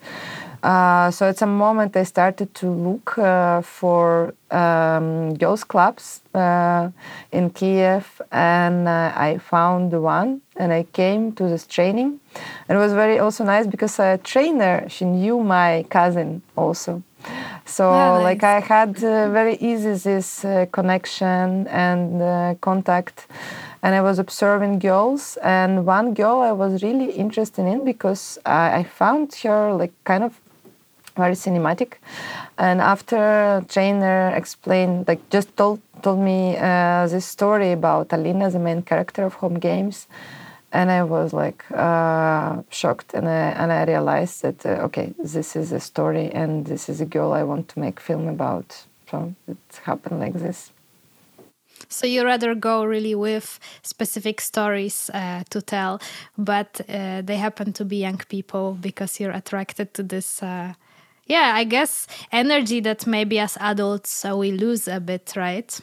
Uh, 0.62 1.10
so 1.10 1.28
at 1.28 1.38
some 1.38 1.58
moment 1.58 1.96
i 1.96 2.04
started 2.04 2.54
to 2.54 2.70
look 2.70 3.18
uh, 3.18 3.62
for 3.62 4.34
um, 4.52 5.34
girls 5.36 5.64
clubs 5.64 6.22
uh, 6.36 6.90
in 7.32 7.50
kiev 7.50 8.22
and 8.32 8.88
uh, 8.88 9.12
i 9.16 9.38
found 9.40 9.92
one 9.92 10.42
and 10.56 10.72
i 10.72 10.84
came 10.94 11.32
to 11.32 11.48
this 11.48 11.66
training. 11.66 12.20
And 12.68 12.78
it 12.78 12.80
was 12.80 12.94
very 12.94 13.18
also 13.18 13.44
nice 13.44 13.66
because 13.66 13.98
a 14.00 14.20
trainer 14.24 14.88
she 14.88 15.06
knew 15.06 15.40
my 15.40 15.86
cousin 15.90 16.42
also. 16.56 17.02
So 17.66 17.92
nice. 17.92 18.24
like 18.24 18.44
i 18.44 18.60
had 18.60 19.04
uh, 19.04 19.30
very 19.32 19.56
easy 19.56 19.94
this 19.94 20.46
connection 20.72 21.68
and 21.68 22.62
contact 22.62 23.26
and 23.86 23.94
I 23.94 24.02
was 24.02 24.18
observing 24.18 24.80
girls. 24.80 25.38
And 25.44 25.86
one 25.86 26.16
girl 26.16 26.40
I 26.40 26.52
was 26.52 26.82
really 26.82 27.12
interested 27.12 27.66
in 27.68 27.86
because 27.86 28.40
I, 28.44 28.80
I 28.80 28.84
found 28.84 29.36
her 29.44 29.74
like 29.74 29.94
kind 30.06 30.24
of 30.24 30.42
very 31.16 31.36
cinematic. 31.36 31.94
And 32.58 32.82
after 32.82 33.64
trainer 33.70 34.34
explained, 34.36 35.08
like 35.08 35.22
just 35.30 35.56
told 35.56 35.80
told 36.02 36.20
me 36.20 36.58
uh, 36.58 37.08
this 37.08 37.26
story 37.26 37.72
about 37.72 38.12
Alina, 38.12 38.50
the 38.50 38.60
main 38.60 38.82
character 38.82 39.24
of 39.24 39.36
Home 39.36 39.60
Games, 39.60 40.08
and 40.72 40.90
I 40.90 41.04
was 41.04 41.32
like 41.32 41.64
uh, 41.72 42.64
shocked, 42.70 43.14
and 43.14 43.28
I 43.28 43.44
and 43.62 43.72
I 43.72 43.84
realized 43.86 44.42
that 44.42 44.66
uh, 44.66 44.88
okay, 44.88 45.14
this 45.20 45.56
is 45.56 45.72
a 45.72 45.80
story, 45.80 46.32
and 46.32 46.66
this 46.66 46.90
is 46.90 47.02
a 47.02 47.06
girl 47.06 47.34
I 47.34 47.44
want 47.44 47.70
to 47.70 47.80
make 47.80 48.00
film 48.00 48.28
about. 48.28 48.86
So 49.12 49.36
it 49.48 49.58
happened 49.86 50.20
like 50.20 50.34
this. 50.34 50.72
So 51.96 52.06
you 52.06 52.26
rather 52.26 52.56
go 52.56 52.84
really 52.84 53.16
with 53.16 53.60
specific 53.82 54.42
stories 54.42 55.10
uh, 55.14 55.44
to 55.50 55.62
tell, 55.62 56.02
but 56.38 56.82
uh, 56.90 57.22
they 57.22 57.38
happen 57.38 57.72
to 57.74 57.86
be 57.86 57.98
young 57.98 58.18
people 58.28 58.78
because 58.82 59.20
you're 59.20 59.32
attracted 59.32 59.94
to 59.94 60.04
this. 60.04 60.44
Uh, 60.44 60.74
yeah, 61.26 61.54
I 61.56 61.64
guess 61.64 62.08
energy 62.32 62.82
that 62.82 63.08
maybe 63.08 63.40
as 63.40 63.58
adults 63.60 64.26
uh, 64.26 64.36
we 64.36 64.52
lose 64.52 64.88
a 64.90 65.00
bit, 65.00 65.34
right? 65.36 65.80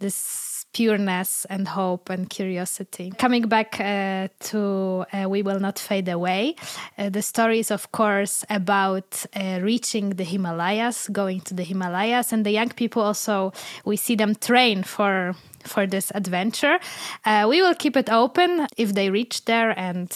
This 0.00 0.51
pureness 0.72 1.44
and 1.46 1.68
hope 1.68 2.10
and 2.10 2.28
curiosity. 2.28 3.12
Coming 3.18 3.42
back 3.48 3.78
uh, 3.80 4.28
to 4.50 5.04
uh, 5.12 5.28
We 5.28 5.42
Will 5.42 5.60
Not 5.60 5.78
Fade 5.78 6.08
Away, 6.08 6.56
uh, 6.98 7.08
the 7.10 7.22
story 7.22 7.58
is, 7.58 7.70
of 7.70 7.92
course, 7.92 8.44
about 8.48 9.24
uh, 9.34 9.60
reaching 9.62 10.10
the 10.10 10.24
Himalayas, 10.24 11.08
going 11.08 11.40
to 11.42 11.54
the 11.54 11.62
Himalayas, 11.62 12.32
and 12.32 12.44
the 12.46 12.50
young 12.50 12.70
people 12.70 13.02
also, 13.02 13.52
we 13.84 13.96
see 13.96 14.16
them 14.16 14.34
train 14.34 14.82
for. 14.82 15.34
For 15.64 15.86
this 15.86 16.10
adventure, 16.12 16.80
uh, 17.24 17.46
we 17.48 17.62
will 17.62 17.76
keep 17.76 17.96
it 17.96 18.10
open 18.10 18.66
if 18.76 18.94
they 18.94 19.10
reach 19.10 19.44
there 19.44 19.70
and 19.78 20.10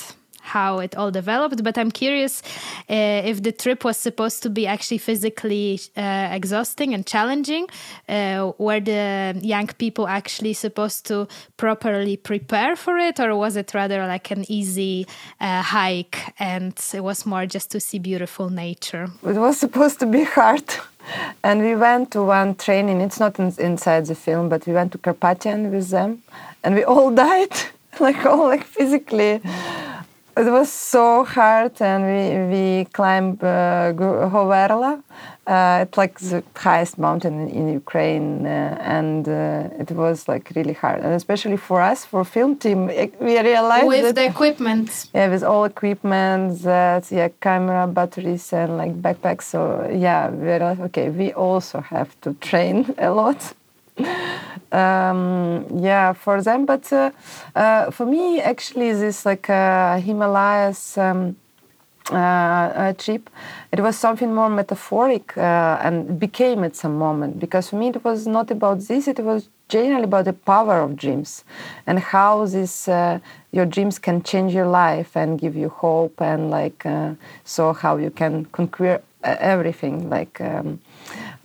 how 0.47 0.79
it 0.79 0.97
all 0.97 1.11
developed. 1.11 1.63
But 1.63 1.77
I'm 1.77 1.91
curious 1.91 2.43
uh, 2.89 3.31
if 3.31 3.43
the 3.43 3.53
trip 3.53 3.85
was 3.85 3.97
supposed 3.97 4.43
to 4.45 4.51
be 4.51 4.67
actually 4.67 4.99
physically 4.99 5.81
uh, 5.97 6.29
exhausting 6.31 6.95
and 6.95 7.07
challenging. 7.07 7.67
Uh, 8.09 8.53
were 8.59 8.81
the 8.81 9.39
young 9.43 9.69
people 9.79 10.07
actually 10.09 10.55
supposed 10.55 11.07
to 11.07 11.27
properly 11.57 12.17
prepare 12.17 12.77
for 12.77 12.97
it, 12.97 13.19
or 13.21 13.37
was 13.37 13.57
it 13.57 13.75
rather 13.75 14.07
like 14.07 14.31
an 14.31 14.45
easy 14.49 15.07
uh, 15.41 15.63
hike 15.63 16.19
and 16.39 16.75
it 16.95 17.03
was 17.03 17.27
more 17.27 17.47
just 17.47 17.71
to 17.73 17.81
see 17.81 17.99
beautiful 17.99 18.49
nature? 18.51 19.09
It 19.25 19.37
was 19.37 19.59
supposed 19.59 19.99
to 20.01 20.07
be 20.07 20.25
hard. 20.39 20.65
And 21.45 21.63
we 21.63 21.77
went 21.77 22.11
to 22.13 22.23
one 22.23 22.57
training, 22.57 23.01
it's 23.01 23.21
not 23.21 23.39
in, 23.39 23.55
inside 23.59 24.07
the 24.07 24.15
film, 24.15 24.49
but 24.49 24.67
we 24.67 24.73
went 24.73 24.93
to 24.93 24.99
Carpathian 24.99 25.71
with 25.71 25.91
them 25.91 26.23
and 26.65 26.75
we 26.75 26.85
all 26.85 27.11
died, 27.27 27.55
like 28.01 28.25
all 28.27 28.47
like 28.49 28.65
physically 28.65 29.41
it 30.37 30.51
was 30.51 30.71
so 30.71 31.25
hard, 31.25 31.81
and 31.81 32.05
we 32.05 32.25
we 32.53 32.85
climbed 32.93 33.43
uh, 33.43 33.93
Hoverla. 34.33 35.03
Uh, 35.47 35.85
it's 35.85 35.97
like 35.97 36.19
the 36.19 36.43
highest 36.57 36.99
mountain 36.99 37.49
in 37.49 37.69
Ukraine, 37.73 38.47
uh, 38.47 38.77
and 38.81 39.29
uh, 39.29 39.83
it 39.83 39.91
was 39.93 40.29
like 40.29 40.53
really 40.57 40.75
hard, 40.75 41.01
and 41.01 41.15
especially 41.15 41.57
for 41.57 41.81
us, 41.81 42.05
for 42.05 42.25
film 42.25 42.57
team, 42.57 42.87
we 43.21 43.41
realized 43.41 43.87
with 43.87 44.15
the 44.15 44.27
equipment. 44.27 45.09
Yeah, 45.15 45.29
with 45.29 45.43
all 45.43 45.65
equipment, 45.65 46.63
that 46.63 47.11
yeah, 47.11 47.29
camera, 47.41 47.87
batteries, 47.87 48.53
and 48.53 48.77
like 48.77 48.93
backpacks. 49.01 49.45
So 49.45 49.89
yeah, 49.91 50.31
we 50.31 50.47
realized 50.47 50.81
okay, 50.81 51.09
we 51.11 51.33
also 51.33 51.81
have 51.81 52.09
to 52.23 52.35
train 52.35 52.95
a 52.99 53.11
lot 53.11 53.55
um, 54.73 55.67
yeah, 55.81 56.13
for 56.13 56.43
them. 56.43 56.67
But 56.67 56.93
uh, 56.93 57.11
uh, 57.55 57.91
for 57.91 58.07
me, 58.07 58.41
actually, 58.41 58.93
this 58.93 59.25
like 59.25 59.49
uh, 59.49 59.99
Himalayas 59.99 60.99
um, 60.99 61.37
uh, 62.11 62.93
trip, 62.95 63.31
it 63.73 63.81
was 63.81 63.97
something 63.97 64.35
more 64.35 64.49
metaphoric 64.49 65.37
uh, 65.37 65.79
and 65.83 66.19
became 66.19 66.65
at 66.65 66.77
some 66.77 66.99
moment. 66.99 67.41
Because 67.41 67.71
for 67.71 67.77
me, 67.77 67.89
it 67.89 68.05
was 68.05 68.27
not 68.27 68.51
about 68.51 68.81
this. 68.81 69.09
It 69.09 69.21
was 69.21 69.49
generally 69.69 70.05
about 70.05 70.27
the 70.27 70.33
power 70.33 70.81
of 70.81 70.95
dreams 70.95 71.43
and 71.89 71.99
how 71.99 72.47
this 72.47 72.87
uh, 72.87 73.19
your 73.51 73.67
dreams 73.67 73.99
can 73.99 74.23
change 74.23 74.55
your 74.55 74.67
life 74.67 75.17
and 75.17 75.41
give 75.41 75.57
you 75.57 75.69
hope 75.69 76.21
and 76.21 76.51
like 76.51 76.87
so 77.45 77.73
how 77.73 77.97
you 77.97 78.11
can 78.11 78.45
conquer 78.47 79.03
everything 79.25 80.09
like. 80.09 80.41
Um, 80.41 80.81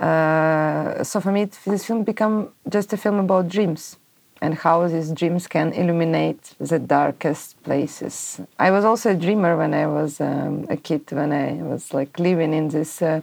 uh, 0.02 1.04
so 1.04 1.22
for 1.22 1.32
me, 1.32 1.46
this 1.66 1.86
film 1.86 2.04
became 2.04 2.50
just 2.68 2.92
a 2.94 2.98
film 2.98 3.20
about 3.20 3.48
dreams 3.48 3.98
and 4.42 4.56
how 4.56 4.88
these 4.88 5.12
dreams 5.12 5.48
can 5.48 5.72
illuminate 5.74 6.56
the 6.60 6.80
darkest 6.80 7.62
places. 7.64 8.42
I 8.58 8.72
was 8.72 8.84
also 8.84 9.12
a 9.12 9.16
dreamer 9.16 9.56
when 9.56 9.74
I 9.76 9.86
was 9.86 10.20
um, 10.20 10.66
a 10.70 10.78
kid, 10.78 11.12
when 11.12 11.32
I 11.32 11.62
was 11.62 11.94
like 11.94 12.18
living 12.18 12.52
in 12.54 12.70
this 12.70 13.02
uh, 13.02 13.22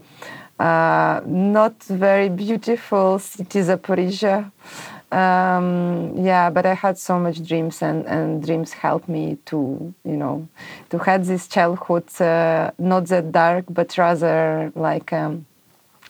uh, 0.61 1.21
not 1.27 1.83
very 1.85 2.29
beautiful 2.29 3.19
city, 3.19 3.61
Zaporizhia. 3.61 4.53
Um, 5.11 6.13
yeah, 6.17 6.51
but 6.51 6.67
I 6.67 6.75
had 6.75 6.99
so 6.99 7.19
much 7.19 7.43
dreams, 7.47 7.83
and, 7.83 8.07
and 8.07 8.45
dreams 8.45 8.73
helped 8.73 9.09
me 9.09 9.39
to, 9.47 9.93
you 10.05 10.17
know, 10.17 10.47
to 10.91 10.99
have 10.99 11.27
this 11.27 11.49
childhood 11.49 12.09
uh, 12.21 12.71
not 12.79 13.07
that 13.07 13.33
dark, 13.33 13.65
but 13.69 13.99
rather 13.99 14.71
like. 14.77 15.13
Um, 15.13 15.48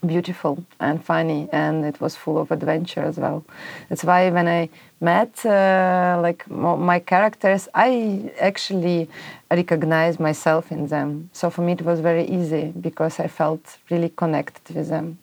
beautiful 0.07 0.65
and 0.81 1.05
funny 1.05 1.49
and 1.53 1.85
it 1.85 2.01
was 2.01 2.17
full 2.17 2.39
of 2.39 2.51
adventure 2.51 3.03
as 3.03 3.17
well. 3.19 3.45
That's 3.89 4.05
why 4.05 4.31
when 4.31 4.49
i 4.49 4.69
met 5.01 5.45
uh, 5.47 6.19
like 6.21 6.49
my 6.51 6.99
characters 6.99 7.69
i 7.75 8.31
actually 8.41 9.09
recognized 9.51 10.19
myself 10.21 10.73
in 10.73 10.87
them. 10.89 11.31
So 11.33 11.51
for 11.51 11.63
me 11.63 11.73
it 11.73 11.83
was 11.83 12.01
very 12.01 12.27
easy 12.27 12.73
because 12.81 13.21
i 13.21 13.29
felt 13.29 13.79
really 13.91 14.11
connected 14.11 14.77
with 14.77 14.89
them 14.89 15.19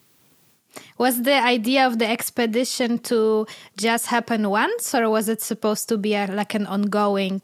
was 0.98 1.22
the 1.22 1.42
idea 1.42 1.86
of 1.86 1.98
the 1.98 2.08
expedition 2.08 2.98
to 3.10 3.46
just 3.76 4.06
happen 4.06 4.48
once, 4.50 4.94
or 4.94 5.08
was 5.10 5.28
it 5.28 5.42
supposed 5.42 5.88
to 5.88 5.98
be 5.98 6.14
a, 6.14 6.26
like 6.26 6.54
an 6.54 6.66
ongoing 6.66 7.42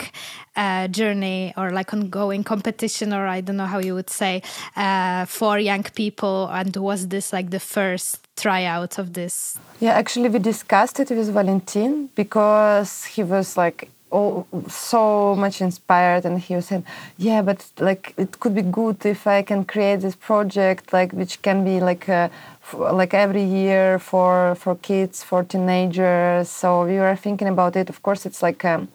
uh, 0.56 0.88
journey 0.88 1.52
or 1.56 1.70
like 1.70 1.92
ongoing 1.92 2.44
competition, 2.44 3.12
or 3.12 3.26
I 3.26 3.40
don't 3.40 3.56
know 3.56 3.66
how 3.66 3.78
you 3.78 3.94
would 3.94 4.10
say, 4.10 4.42
uh, 4.76 5.24
for 5.26 5.58
young 5.58 5.84
people? 5.84 6.48
And 6.52 6.74
was 6.76 7.08
this 7.08 7.32
like 7.32 7.50
the 7.50 7.60
first 7.60 8.26
tryout 8.36 8.98
of 8.98 9.12
this? 9.12 9.58
Yeah, 9.80 9.92
actually, 9.92 10.28
we 10.28 10.38
discussed 10.38 11.00
it 11.00 11.10
with 11.10 11.28
Valentin 11.32 12.08
because 12.14 13.04
he 13.04 13.22
was 13.22 13.56
like 13.56 13.90
all, 14.12 14.46
so 14.68 15.34
much 15.34 15.60
inspired 15.60 16.24
and 16.24 16.38
he 16.38 16.54
was 16.54 16.66
saying 16.66 16.84
yeah 17.16 17.40
but 17.42 17.64
like 17.80 18.12
it 18.16 18.38
could 18.40 18.54
be 18.54 18.62
good 18.62 19.04
if 19.06 19.26
i 19.26 19.42
can 19.42 19.64
create 19.64 20.00
this 20.00 20.14
project 20.14 20.92
like 20.92 21.12
which 21.12 21.40
can 21.42 21.64
be 21.64 21.80
like 21.80 22.08
a 22.08 22.30
like 22.72 23.14
every 23.14 23.42
year 23.42 23.98
for 23.98 24.54
for 24.54 24.74
kids 24.76 25.22
for 25.22 25.44
teenagers. 25.44 26.48
So 26.48 26.84
we 26.84 26.98
were 26.98 27.16
thinking 27.16 27.48
about 27.48 27.76
it. 27.76 27.88
Of 27.88 28.02
course 28.02 28.26
it's 28.26 28.42
like 28.42 28.64
a 28.64 28.86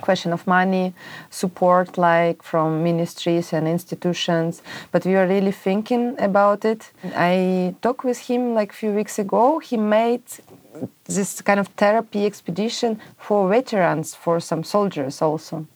question 0.00 0.32
of 0.32 0.46
money 0.46 0.92
support 1.30 1.96
like 1.96 2.42
from 2.42 2.82
ministries 2.82 3.52
and 3.52 3.66
institutions. 3.66 4.62
But 4.92 5.04
we 5.04 5.12
were 5.14 5.26
really 5.26 5.52
thinking 5.52 6.16
about 6.18 6.64
it. 6.64 6.90
I 7.16 7.74
talked 7.80 8.04
with 8.04 8.18
him 8.18 8.54
like 8.54 8.70
a 8.72 8.74
few 8.74 8.92
weeks 8.92 9.18
ago. 9.18 9.58
He 9.58 9.76
made 9.76 10.22
this 11.04 11.40
kind 11.42 11.60
of 11.60 11.68
therapy 11.68 12.26
expedition 12.26 13.00
for 13.18 13.48
veterans 13.48 14.14
for 14.14 14.40
some 14.40 14.64
soldiers 14.64 15.22
also. 15.22 15.66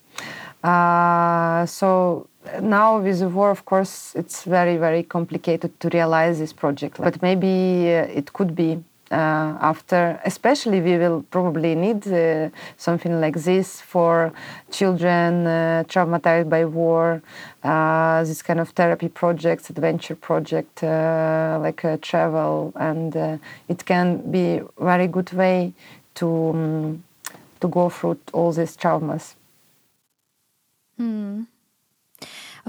Uh, 0.62 1.64
so 1.66 2.27
now 2.61 2.98
with 2.98 3.20
the 3.20 3.28
war, 3.28 3.50
of 3.50 3.64
course, 3.64 4.14
it's 4.14 4.44
very, 4.44 4.76
very 4.76 5.02
complicated 5.02 5.78
to 5.80 5.88
realize 5.88 6.38
this 6.38 6.52
project. 6.52 6.98
But 6.98 7.22
maybe 7.22 7.94
uh, 7.94 8.18
it 8.20 8.32
could 8.32 8.54
be 8.54 8.82
uh, 9.11 9.56
after, 9.61 10.20
especially 10.24 10.80
we 10.80 10.98
will 10.98 11.22
probably 11.30 11.74
need 11.74 12.06
uh, 12.08 12.50
something 12.76 13.20
like 13.20 13.37
this 13.37 13.80
for 13.80 14.32
children 14.70 15.46
uh, 15.46 15.84
traumatized 15.88 16.50
by 16.50 16.64
war, 16.64 17.22
uh, 17.64 18.22
this 18.24 18.42
kind 18.42 18.61
of 18.61 18.68
therapy 18.70 19.08
projects, 19.08 19.70
adventure 19.70 20.14
project, 20.14 20.82
uh, 20.84 21.58
like 21.61 21.80
travel, 22.02 22.72
and 22.76 23.40
it 23.68 23.84
can 23.87 24.30
be 24.30 24.61
very 24.78 25.06
good 25.06 25.32
way 25.32 25.72
to 26.14 26.50
um, 26.50 27.04
to 27.61 27.68
go 27.68 27.88
through 27.88 28.18
all 28.32 28.52
these 28.52 28.76
traumas. 28.76 29.34
Mm. 31.00 31.46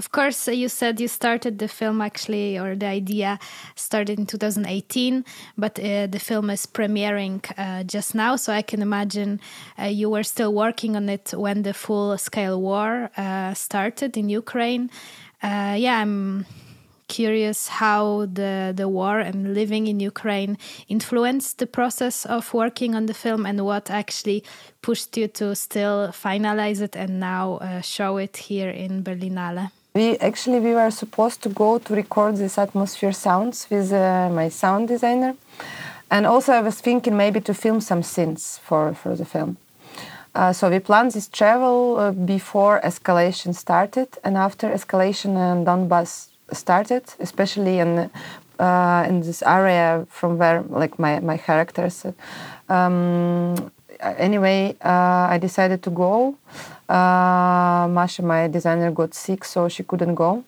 Of 0.00 0.12
course, 0.12 0.48
you 0.48 0.70
said 0.70 0.98
you 0.98 1.08
started 1.08 1.58
the 1.58 1.68
film 1.68 2.00
actually, 2.00 2.58
or 2.58 2.74
the 2.74 2.86
idea 2.86 3.38
started 3.74 4.18
in 4.18 4.24
2018, 4.24 5.26
but 5.58 5.78
uh, 5.78 6.06
the 6.06 6.18
film 6.18 6.48
is 6.48 6.64
premiering 6.64 7.44
uh, 7.58 7.82
just 7.84 8.14
now. 8.14 8.36
So 8.36 8.50
I 8.50 8.62
can 8.62 8.80
imagine 8.80 9.40
uh, 9.78 9.84
you 9.84 10.08
were 10.08 10.22
still 10.22 10.54
working 10.54 10.96
on 10.96 11.10
it 11.10 11.34
when 11.36 11.64
the 11.64 11.74
full 11.74 12.16
scale 12.16 12.58
war 12.58 13.10
uh, 13.18 13.52
started 13.52 14.16
in 14.16 14.30
Ukraine. 14.30 14.88
Uh, 15.42 15.76
yeah, 15.76 15.98
I'm 16.00 16.46
curious 17.08 17.68
how 17.68 18.24
the, 18.24 18.72
the 18.74 18.88
war 18.88 19.18
and 19.18 19.52
living 19.52 19.86
in 19.86 20.00
Ukraine 20.00 20.56
influenced 20.88 21.58
the 21.58 21.66
process 21.66 22.24
of 22.24 22.54
working 22.54 22.94
on 22.94 23.04
the 23.04 23.12
film 23.12 23.44
and 23.44 23.66
what 23.66 23.90
actually 23.90 24.44
pushed 24.80 25.18
you 25.18 25.28
to 25.28 25.54
still 25.54 26.08
finalize 26.08 26.80
it 26.80 26.96
and 26.96 27.20
now 27.20 27.58
uh, 27.58 27.82
show 27.82 28.16
it 28.16 28.38
here 28.38 28.70
in 28.70 29.04
Berlinale. 29.04 29.70
We 29.94 30.16
actually 30.18 30.60
we 30.60 30.74
were 30.74 30.90
supposed 30.90 31.42
to 31.42 31.48
go 31.48 31.78
to 31.78 31.94
record 31.94 32.36
these 32.36 32.58
atmosphere 32.58 33.12
sounds 33.12 33.66
with 33.70 33.92
uh, 33.92 34.30
my 34.32 34.48
sound 34.48 34.88
designer, 34.88 35.34
and 36.10 36.26
also 36.26 36.52
I 36.52 36.60
was 36.60 36.80
thinking 36.80 37.16
maybe 37.16 37.40
to 37.40 37.54
film 37.54 37.80
some 37.80 38.02
scenes 38.02 38.60
for 38.62 38.94
for 38.94 39.16
the 39.16 39.24
film. 39.24 39.56
Uh, 40.34 40.52
so 40.52 40.70
we 40.70 40.78
planned 40.78 41.10
this 41.12 41.28
travel 41.28 41.96
uh, 41.98 42.12
before 42.12 42.80
escalation 42.84 43.52
started, 43.52 44.08
and 44.22 44.36
after 44.36 44.68
escalation 44.68 45.36
and 45.36 45.66
Donbass 45.66 46.28
started, 46.52 47.02
especially 47.18 47.80
in 47.80 48.10
uh, 48.60 49.04
in 49.08 49.20
this 49.22 49.42
area 49.42 50.06
from 50.08 50.38
where 50.38 50.62
like 50.62 50.98
my 50.98 51.18
my 51.20 51.36
characters. 51.36 52.06
Um, 52.68 53.72
anyway, 54.00 54.76
uh, 54.84 55.28
I 55.30 55.38
decided 55.38 55.82
to 55.84 55.90
go. 55.90 56.36
Uh, 56.88 57.88
Masha, 57.90 58.22
my 58.22 58.48
designer, 58.48 58.90
got 58.90 59.14
sick, 59.14 59.44
so 59.44 59.68
she 59.68 59.82
couldn't 59.84 60.14
go. 60.14 60.44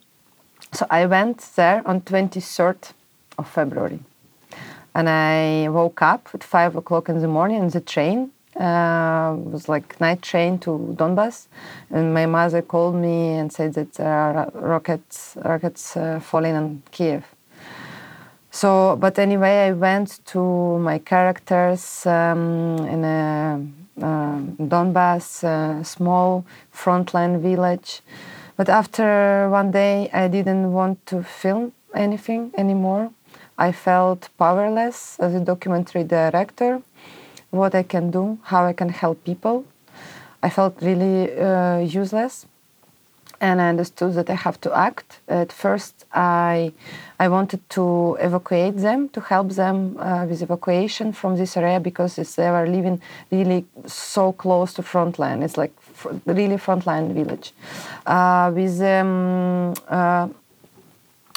So 0.72 0.86
I 0.90 1.06
went 1.06 1.38
there 1.56 1.86
on 1.86 2.00
23rd 2.02 2.92
of 3.38 3.48
February. 3.48 4.00
and 4.94 5.08
I 5.08 5.68
woke 5.68 6.02
up 6.02 6.28
at 6.34 6.44
five 6.44 6.76
o'clock 6.76 7.08
in 7.08 7.20
the 7.20 7.28
morning 7.28 7.58
in 7.62 7.68
the 7.68 7.80
train. 7.80 8.30
Uh, 8.56 9.36
it 9.38 9.50
was 9.50 9.68
like 9.68 9.98
night 10.00 10.20
train 10.20 10.58
to 10.58 10.94
Donbass, 10.98 11.46
and 11.90 12.12
my 12.12 12.26
mother 12.26 12.60
called 12.60 12.94
me 12.94 13.30
and 13.30 13.50
said 13.50 13.72
that 13.74 13.94
there 13.94 14.12
are 14.12 14.50
rockets 14.54 15.36
rockets 15.42 15.96
uh, 15.96 16.20
falling 16.20 16.54
on 16.54 16.82
Kiev. 16.90 17.24
So, 18.54 18.96
but 18.96 19.18
anyway, 19.18 19.68
I 19.68 19.72
went 19.72 20.20
to 20.26 20.78
my 20.78 20.98
characters 20.98 22.04
um, 22.04 22.76
in 22.86 23.02
a 23.02 23.66
uh, 23.98 24.40
Donbass, 24.60 25.86
small 25.86 26.44
frontline 26.70 27.40
village. 27.40 28.02
But 28.58 28.68
after 28.68 29.48
one 29.48 29.70
day, 29.70 30.10
I 30.12 30.28
didn't 30.28 30.70
want 30.70 31.04
to 31.06 31.22
film 31.22 31.72
anything 31.94 32.52
anymore. 32.58 33.10
I 33.56 33.72
felt 33.72 34.28
powerless 34.38 35.18
as 35.18 35.34
a 35.34 35.40
documentary 35.40 36.04
director, 36.04 36.82
what 37.50 37.74
I 37.74 37.82
can 37.82 38.10
do, 38.10 38.38
how 38.42 38.66
I 38.66 38.74
can 38.74 38.90
help 38.90 39.24
people. 39.24 39.64
I 40.42 40.50
felt 40.50 40.76
really 40.82 41.32
uh, 41.38 41.78
useless 41.78 42.44
and 43.42 43.60
I 43.60 43.68
understood 43.68 44.14
that 44.14 44.30
I 44.30 44.34
have 44.34 44.58
to 44.60 44.72
act. 44.72 45.18
At 45.26 45.52
first, 45.52 46.06
I, 46.14 46.72
I 47.18 47.28
wanted 47.28 47.68
to 47.70 48.16
evacuate 48.20 48.76
them, 48.76 49.08
to 49.10 49.20
help 49.20 49.50
them 49.50 49.96
uh, 49.98 50.24
with 50.26 50.42
evacuation 50.42 51.12
from 51.12 51.36
this 51.36 51.56
area 51.56 51.80
because 51.80 52.14
they 52.36 52.50
were 52.50 52.68
living 52.68 53.02
really 53.32 53.66
so 53.86 54.32
close 54.32 54.72
to 54.74 54.82
frontline. 54.82 55.42
It's 55.42 55.56
like 55.56 55.72
fr- 55.80 56.14
really 56.24 56.56
frontline 56.56 57.12
village. 57.12 57.52
Uh, 58.06 58.52
with 58.54 58.80
um, 58.80 59.74
uh, 59.88 60.28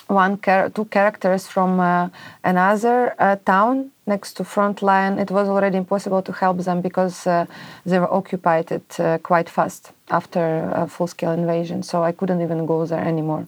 one 0.08 0.40
char- 0.42 0.70
two 0.70 0.86
characters 0.86 1.48
from 1.48 1.80
uh, 1.80 2.10
another 2.44 3.16
uh, 3.18 3.36
town 3.38 3.92
next 4.06 4.34
to 4.38 4.44
front 4.44 4.82
line 4.82 5.18
it 5.20 5.32
was 5.32 5.48
already 5.48 5.78
impossible 5.78 6.22
to 6.22 6.32
help 6.32 6.58
them 6.60 6.82
because 6.82 7.28
uh, 7.28 7.46
they 7.86 8.00
were 8.00 8.12
occupied 8.14 8.72
it, 8.72 9.00
uh, 9.00 9.18
quite 9.20 9.50
fast 9.50 9.92
after 10.10 10.70
a 10.74 10.88
full-scale 10.88 11.32
invasion 11.32 11.82
so 11.84 12.04
i 12.04 12.12
couldn't 12.12 12.42
even 12.42 12.66
go 12.66 12.86
there 12.86 13.04
anymore 13.04 13.48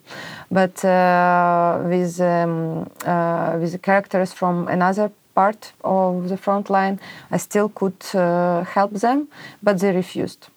but 0.52 0.84
uh, 0.86 1.80
with 1.86 2.20
um, 2.22 2.90
uh, 3.06 3.58
with 3.60 3.82
characters 3.82 4.34
from 4.34 4.68
another 4.68 5.12
part 5.36 5.72
of 5.84 6.30
the 6.30 6.38
front 6.38 6.70
line 6.70 7.00
i 7.32 7.38
still 7.38 7.70
could 7.70 8.02
help 8.76 8.92
them 8.94 9.28
but 9.62 9.80
they 9.80 9.92
refused 9.92 10.50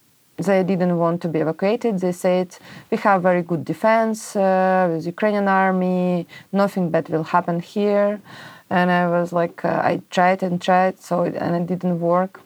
they 0.42 0.62
didn't 0.62 0.96
want 0.96 1.20
to 1.22 1.28
be 1.28 1.40
evacuated. 1.40 1.98
They 1.98 2.12
said, 2.12 2.56
we 2.90 2.96
have 2.98 3.22
very 3.22 3.42
good 3.42 3.64
defense 3.64 4.34
uh, 4.36 4.88
with 4.90 5.06
Ukrainian 5.06 5.48
army, 5.48 6.26
nothing 6.52 6.90
bad 6.90 7.08
will 7.08 7.24
happen 7.24 7.60
here. 7.60 8.20
And 8.70 8.90
I 8.90 9.08
was 9.08 9.32
like, 9.32 9.64
uh, 9.64 9.80
I 9.82 10.00
tried 10.10 10.42
and 10.42 10.62
tried, 10.62 11.00
so 11.00 11.24
it, 11.24 11.34
and 11.34 11.56
it 11.56 11.66
didn't 11.66 12.00
work. 12.00 12.40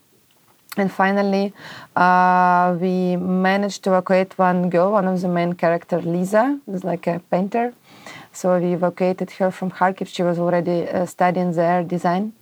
And 0.76 0.90
finally, 0.90 1.52
uh, 1.94 2.76
we 2.80 3.16
managed 3.16 3.84
to 3.84 3.90
evacuate 3.90 4.36
one 4.38 4.70
girl, 4.70 4.92
one 4.92 5.06
of 5.06 5.20
the 5.20 5.28
main 5.28 5.52
characters, 5.52 6.04
Lisa, 6.04 6.58
who's 6.66 6.82
like 6.82 7.06
a 7.06 7.20
painter. 7.30 7.74
So 8.32 8.58
we 8.58 8.72
evacuated 8.72 9.30
her 9.32 9.52
from 9.52 9.70
Kharkiv. 9.70 10.08
She 10.08 10.24
was 10.24 10.38
already 10.38 10.88
uh, 10.88 11.06
studying 11.06 11.52
there 11.52 11.84
design, 11.84 12.32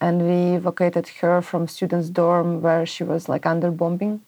and 0.00 0.22
we 0.22 0.56
evacuated 0.56 1.06
her 1.20 1.40
from 1.40 1.68
students' 1.68 2.08
dorm 2.10 2.60
where 2.60 2.84
she 2.86 3.04
was 3.04 3.28
like 3.28 3.46
under 3.46 3.70
bombing. 3.70 4.22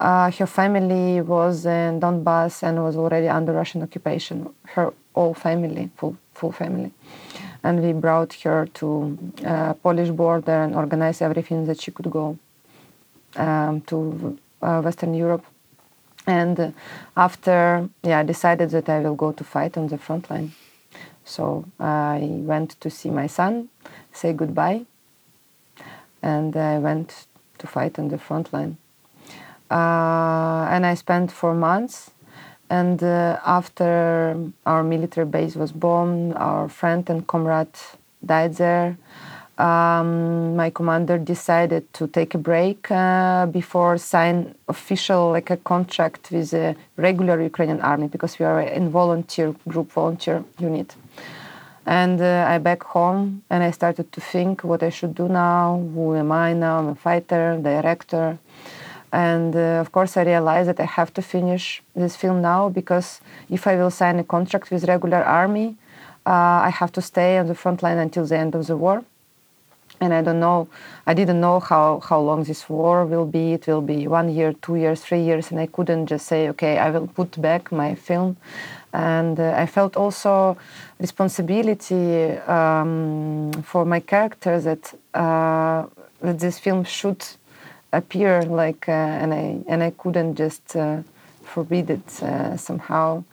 Uh, 0.00 0.30
her 0.32 0.46
family 0.46 1.20
was 1.20 1.64
in 1.64 2.00
Donbass 2.00 2.62
and 2.62 2.82
was 2.82 2.96
already 2.96 3.28
under 3.28 3.52
Russian 3.52 3.82
occupation. 3.82 4.52
Her 4.64 4.92
whole 5.14 5.34
family, 5.34 5.90
full 5.96 6.16
full 6.34 6.52
family, 6.52 6.92
and 7.66 7.82
we 7.82 7.92
brought 7.92 8.32
her 8.44 8.66
to 8.74 9.18
uh, 9.44 9.74
Polish 9.74 10.10
border 10.10 10.62
and 10.64 10.74
organized 10.74 11.20
everything 11.22 11.66
that 11.66 11.80
she 11.82 11.90
could 11.90 12.10
go 12.10 12.38
um, 13.36 13.80
to 13.82 14.38
uh, 14.62 14.80
Western 14.80 15.14
Europe. 15.14 15.44
And 16.26 16.74
after, 17.16 17.88
yeah, 18.02 18.20
I 18.20 18.22
decided 18.22 18.70
that 18.70 18.88
I 18.88 18.98
will 19.00 19.14
go 19.14 19.32
to 19.32 19.44
fight 19.44 19.76
on 19.76 19.86
the 19.88 19.98
front 19.98 20.30
line. 20.30 20.52
So 21.24 21.64
I 21.78 22.20
went 22.52 22.80
to 22.80 22.90
see 22.90 23.10
my 23.10 23.26
son, 23.26 23.68
say 24.12 24.32
goodbye, 24.32 24.86
and 26.22 26.56
I 26.56 26.78
went 26.78 27.26
to 27.58 27.66
fight 27.66 27.98
on 27.98 28.08
the 28.08 28.18
front 28.18 28.52
line 28.52 28.76
uh, 29.70 30.68
and 30.70 30.86
I 30.86 30.94
spent 30.94 31.32
four 31.32 31.54
months. 31.54 32.10
And 32.68 33.02
uh, 33.02 33.38
after 33.44 34.36
our 34.64 34.82
military 34.82 35.26
base 35.26 35.54
was 35.54 35.72
bombed, 35.72 36.34
our 36.34 36.68
friend 36.68 37.08
and 37.08 37.26
comrade 37.26 37.68
died 38.24 38.54
there. 38.56 38.96
Um, 39.58 40.54
my 40.54 40.68
commander 40.68 41.16
decided 41.16 41.90
to 41.94 42.06
take 42.08 42.34
a 42.34 42.38
break 42.38 42.90
uh, 42.90 43.46
before 43.46 43.96
sign 43.96 44.54
official 44.68 45.30
like 45.30 45.48
a 45.48 45.56
contract 45.56 46.30
with 46.30 46.52
a 46.52 46.76
regular 46.96 47.40
Ukrainian 47.40 47.80
army 47.80 48.08
because 48.08 48.38
we 48.38 48.44
are 48.44 48.60
in 48.60 48.90
volunteer 48.90 49.54
group, 49.66 49.92
volunteer 49.92 50.44
unit. 50.58 50.94
And 51.86 52.20
uh, 52.20 52.44
I 52.48 52.58
back 52.58 52.82
home 52.82 53.44
and 53.48 53.62
I 53.62 53.70
started 53.70 54.12
to 54.12 54.20
think 54.20 54.62
what 54.62 54.82
I 54.82 54.90
should 54.90 55.14
do 55.14 55.28
now. 55.28 55.78
Who 55.94 56.16
am 56.16 56.32
I 56.32 56.52
now? 56.52 56.80
I'm 56.80 56.88
a 56.88 56.94
fighter, 56.94 57.58
director. 57.62 58.38
And 59.12 59.54
uh, 59.54 59.80
of 59.80 59.92
course, 59.92 60.16
I 60.16 60.22
realized 60.22 60.68
that 60.68 60.80
I 60.80 60.84
have 60.84 61.12
to 61.14 61.22
finish 61.22 61.82
this 61.94 62.16
film 62.16 62.42
now 62.42 62.68
because 62.68 63.20
if 63.48 63.66
I 63.66 63.76
will 63.76 63.90
sign 63.90 64.18
a 64.18 64.24
contract 64.24 64.70
with 64.70 64.84
regular 64.84 65.22
army, 65.22 65.76
uh, 66.26 66.60
I 66.68 66.70
have 66.70 66.92
to 66.92 67.02
stay 67.02 67.38
on 67.38 67.46
the 67.46 67.54
front 67.54 67.82
line 67.82 67.98
until 67.98 68.26
the 68.26 68.36
end 68.36 68.54
of 68.54 68.66
the 68.66 68.76
war. 68.76 69.04
And 70.00 70.12
I 70.12 70.20
don't 70.20 70.40
know, 70.40 70.68
I 71.06 71.14
didn't 71.14 71.40
know 71.40 71.58
how, 71.60 72.00
how 72.00 72.20
long 72.20 72.44
this 72.44 72.68
war 72.68 73.06
will 73.06 73.24
be. 73.24 73.54
It 73.54 73.66
will 73.66 73.80
be 73.80 74.06
one 74.06 74.28
year, 74.28 74.52
two 74.52 74.76
years, 74.76 75.00
three 75.00 75.22
years. 75.22 75.50
And 75.50 75.58
I 75.58 75.66
couldn't 75.66 76.06
just 76.06 76.26
say, 76.26 76.48
okay, 76.50 76.78
I 76.78 76.90
will 76.90 77.06
put 77.06 77.40
back 77.40 77.72
my 77.72 77.94
film. 77.94 78.36
And 78.92 79.40
uh, 79.40 79.54
I 79.56 79.66
felt 79.66 79.96
also 79.96 80.58
responsibility 81.00 82.32
um, 82.46 83.52
for 83.62 83.84
my 83.86 84.00
character 84.00 84.60
that, 84.60 84.94
uh, 85.14 85.86
that 86.20 86.40
this 86.40 86.58
film 86.58 86.84
should 86.84 87.24
appear 87.92 88.42
like 88.42 88.88
uh, 88.88 88.92
and 88.92 89.32
I 89.32 89.60
and 89.68 89.82
I 89.82 89.90
couldn't 89.90 90.36
just 90.36 90.76
uh, 90.76 91.02
forbid 91.42 91.90
it 91.90 92.22
uh, 92.22 92.56
somehow. 92.56 93.24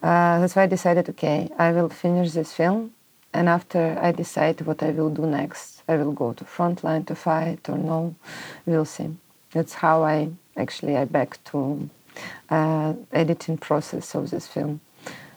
that's 0.00 0.56
why 0.56 0.64
I 0.64 0.66
decided, 0.66 1.08
okay, 1.10 1.48
I 1.58 1.72
will 1.72 1.88
finish 1.88 2.32
this 2.32 2.52
film, 2.52 2.92
and 3.32 3.48
after 3.48 3.98
I 4.00 4.12
decide 4.12 4.60
what 4.62 4.82
I 4.82 4.90
will 4.90 5.10
do 5.10 5.26
next, 5.26 5.82
I 5.88 5.96
will 5.96 6.12
go 6.12 6.32
to 6.32 6.44
frontline 6.44 7.06
to 7.06 7.14
fight 7.14 7.68
or 7.68 7.78
no, 7.78 8.14
we'll 8.66 8.84
see. 8.84 9.16
That's 9.52 9.74
how 9.74 10.02
I 10.02 10.30
actually 10.56 10.96
I 10.96 11.04
back 11.04 11.38
to 11.44 11.88
uh, 12.50 12.94
editing 13.12 13.58
process 13.58 14.14
of 14.14 14.30
this 14.30 14.46
film. 14.46 14.80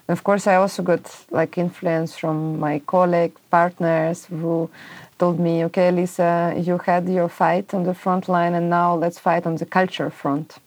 Of 0.08 0.24
course, 0.24 0.46
I 0.46 0.56
also 0.56 0.84
got 0.84 1.26
like 1.32 1.58
influence 1.58 2.16
from 2.16 2.60
my 2.60 2.80
colleague 2.80 3.36
partners 3.50 4.26
who 4.26 4.70
told 5.18 5.40
me, 5.40 5.64
okay, 5.66 5.92
Lisa, 5.92 6.54
you 6.58 6.78
had 6.78 7.08
your 7.08 7.30
fight 7.30 7.74
on 7.74 7.84
the 7.84 7.94
front 7.94 8.28
line, 8.28 8.54
and 8.54 8.70
now 8.70 8.96
let's 8.96 9.20
fight 9.20 9.46
on 9.46 9.56
the 9.56 9.66
culture 9.66 10.10
front. 10.10 10.58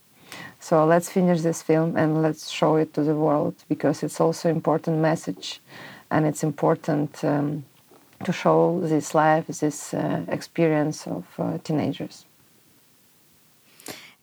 So 0.61 0.84
let's 0.84 1.08
finish 1.08 1.42
this 1.42 1.62
film 1.62 1.96
and 1.96 2.22
let's 2.22 2.50
show 2.50 2.76
it 2.76 2.92
to 2.94 3.02
the 3.02 3.14
world 3.14 3.54
because 3.68 4.02
it's 4.02 4.20
also 4.20 4.48
important 4.48 4.98
message, 4.98 5.61
and 6.11 6.26
it's 6.26 6.42
important 6.42 7.24
um, 7.24 7.64
to 8.24 8.32
show 8.32 8.80
this 8.82 9.14
life, 9.14 9.46
this 9.46 9.94
uh, 9.94 10.24
experience 10.28 11.06
of 11.06 11.24
uh, 11.38 11.58
teenagers. 11.62 12.24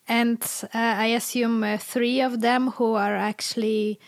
And 0.08 0.42
uh, 0.64 0.68
I 0.74 1.08
assume 1.08 1.64
uh, 1.64 1.78
three 1.78 2.22
of 2.22 2.42
them 2.42 2.72
who 2.72 2.94
are 2.94 3.16
actually 3.16 4.00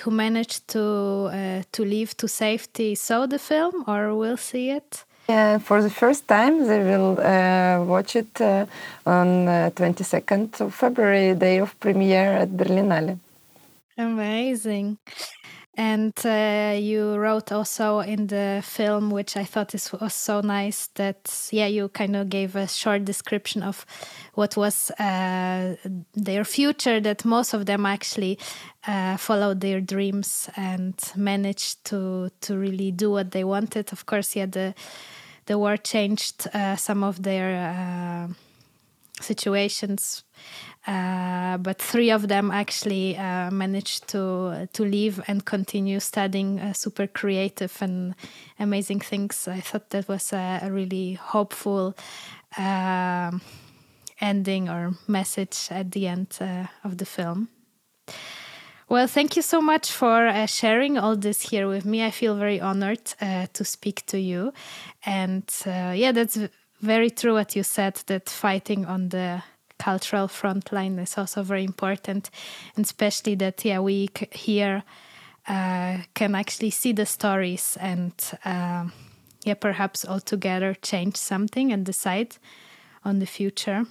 who 0.00 0.10
managed 0.10 0.68
to 0.68 1.28
uh, 1.32 1.62
to 1.72 1.84
leave 1.84 2.16
to 2.16 2.28
safety 2.28 2.94
saw 2.94 3.26
the 3.26 3.38
film 3.38 3.84
or 3.86 4.14
will 4.14 4.38
see 4.38 4.70
it. 4.70 5.04
Yeah, 5.28 5.58
for 5.58 5.80
the 5.82 5.90
first 5.90 6.26
time, 6.26 6.66
they 6.66 6.82
will 6.82 7.18
uh, 7.20 7.84
watch 7.84 8.16
it 8.16 8.40
uh, 8.40 8.66
on 9.06 9.48
uh, 9.48 9.70
22nd 9.74 10.60
of 10.60 10.74
February, 10.74 11.34
day 11.34 11.58
of 11.58 11.78
premiere 11.80 12.32
at 12.32 12.48
Berlinale. 12.50 13.18
Amazing. 13.96 14.98
And 15.74 16.12
uh, 16.26 16.76
you 16.78 17.16
wrote 17.16 17.50
also 17.50 18.00
in 18.00 18.26
the 18.26 18.62
film, 18.62 19.10
which 19.10 19.38
I 19.38 19.44
thought 19.44 19.68
this 19.70 19.90
was 19.90 20.12
so 20.12 20.42
nice, 20.42 20.88
that 20.96 21.48
yeah, 21.50 21.66
you 21.66 21.88
kind 21.88 22.14
of 22.14 22.28
gave 22.28 22.56
a 22.56 22.68
short 22.68 23.06
description 23.06 23.62
of 23.62 23.86
what 24.34 24.54
was 24.54 24.90
uh, 24.92 25.76
their 26.12 26.44
future. 26.44 27.00
That 27.00 27.24
most 27.24 27.54
of 27.54 27.64
them 27.64 27.86
actually 27.86 28.38
uh, 28.86 29.16
followed 29.16 29.60
their 29.60 29.80
dreams 29.80 30.50
and 30.56 30.94
managed 31.16 31.86
to 31.86 32.28
to 32.42 32.58
really 32.58 32.90
do 32.92 33.10
what 33.10 33.30
they 33.30 33.44
wanted. 33.44 33.92
Of 33.92 34.04
course, 34.04 34.36
yeah, 34.36 34.46
the 34.46 34.74
the 35.46 35.58
war 35.58 35.78
changed 35.78 36.48
uh, 36.52 36.76
some 36.76 37.02
of 37.02 37.22
their 37.22 38.28
uh, 38.28 38.34
situations. 39.22 40.24
Uh, 40.84 41.58
but 41.58 41.80
three 41.80 42.10
of 42.10 42.26
them 42.26 42.50
actually 42.50 43.16
uh, 43.16 43.50
managed 43.52 44.08
to 44.08 44.68
to 44.72 44.84
leave 44.84 45.22
and 45.28 45.44
continue 45.44 46.00
studying 46.00 46.58
uh, 46.58 46.72
super 46.72 47.06
creative 47.06 47.80
and 47.80 48.16
amazing 48.58 48.98
things. 48.98 49.46
I 49.46 49.60
thought 49.60 49.90
that 49.90 50.08
was 50.08 50.32
a, 50.32 50.58
a 50.62 50.72
really 50.72 51.12
hopeful 51.12 51.94
um, 52.58 53.40
ending 54.20 54.68
or 54.68 54.94
message 55.06 55.68
at 55.70 55.92
the 55.92 56.08
end 56.08 56.36
uh, 56.40 56.66
of 56.82 56.98
the 56.98 57.06
film. 57.06 57.48
Well, 58.88 59.06
thank 59.06 59.36
you 59.36 59.42
so 59.42 59.62
much 59.62 59.92
for 59.92 60.26
uh, 60.26 60.46
sharing 60.46 60.98
all 60.98 61.16
this 61.16 61.50
here 61.50 61.68
with 61.68 61.84
me. 61.84 62.04
I 62.04 62.10
feel 62.10 62.34
very 62.34 62.60
honored 62.60 63.04
to 63.54 63.64
speak 63.64 64.04
to 64.06 64.18
you. 64.18 64.52
And 65.06 65.44
yeah, 65.64 66.12
that's 66.12 66.38
very 66.80 67.08
true 67.08 67.34
what 67.34 67.56
you 67.56 67.62
said 67.62 67.94
that 68.06 68.28
fighting 68.28 68.84
on 68.84 69.08
the 69.08 69.42
cultural 69.84 70.28
frontline 70.28 71.02
is 71.02 71.18
also 71.18 71.42
very 71.42 71.64
important, 71.64 72.30
and 72.76 72.84
especially 72.84 73.36
that 73.36 73.64
yeah 73.64 73.80
we 73.80 74.08
here 74.30 74.82
uh, 75.48 75.98
can 76.14 76.34
actually 76.34 76.70
see 76.70 76.92
the 76.92 77.06
stories 77.06 77.76
and 77.80 78.12
uh, 78.44 78.84
yeah 79.44 79.54
perhaps 79.54 80.04
altogether 80.04 80.76
change 80.82 81.16
something 81.16 81.72
and 81.72 81.86
decide 81.86 82.36
on 83.04 83.18
the 83.18 83.26
future. 83.26 83.86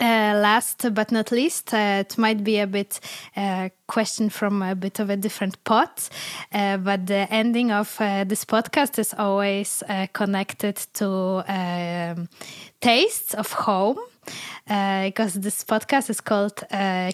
Uh, 0.00 0.32
last 0.34 0.94
but 0.94 1.12
not 1.12 1.30
least, 1.30 1.74
uh, 1.74 2.00
it 2.00 2.16
might 2.16 2.42
be 2.42 2.58
a 2.58 2.66
bit 2.66 3.00
uh, 3.36 3.68
question 3.86 4.30
from 4.30 4.62
a 4.62 4.74
bit 4.74 4.98
of 4.98 5.10
a 5.10 5.16
different 5.16 5.62
pot, 5.64 6.08
uh, 6.52 6.78
but 6.78 7.06
the 7.06 7.26
ending 7.30 7.70
of 7.70 8.00
uh, 8.00 8.24
this 8.24 8.44
podcast 8.44 8.98
is 8.98 9.14
always 9.18 9.82
uh, 9.88 10.06
connected 10.12 10.76
to 10.94 11.42
um, 11.46 12.28
tastes 12.80 13.34
of 13.34 13.52
home. 13.52 13.98
Because 14.66 15.34
this 15.34 15.64
podcast 15.64 16.10
is 16.10 16.20
called 16.20 16.62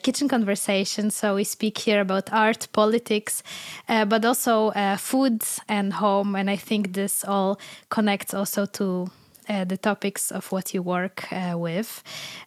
Kitchen 0.02 0.28
Conversation, 0.28 1.10
so 1.10 1.34
we 1.36 1.44
speak 1.44 1.78
here 1.78 2.00
about 2.00 2.32
art, 2.32 2.68
politics, 2.72 3.42
but 3.86 4.24
also 4.24 4.72
food 4.98 5.42
and 5.68 5.92
home, 5.94 6.34
and 6.34 6.50
I 6.50 6.56
think 6.56 6.92
this 6.92 7.24
all 7.24 7.58
connects 7.88 8.34
also 8.34 8.66
to 8.66 9.10
uh, 9.48 9.64
the 9.64 9.76
topics 9.76 10.32
of 10.32 10.50
what 10.50 10.74
you 10.74 10.82
work 10.82 11.32
uh, 11.32 11.56
with. 11.56 12.02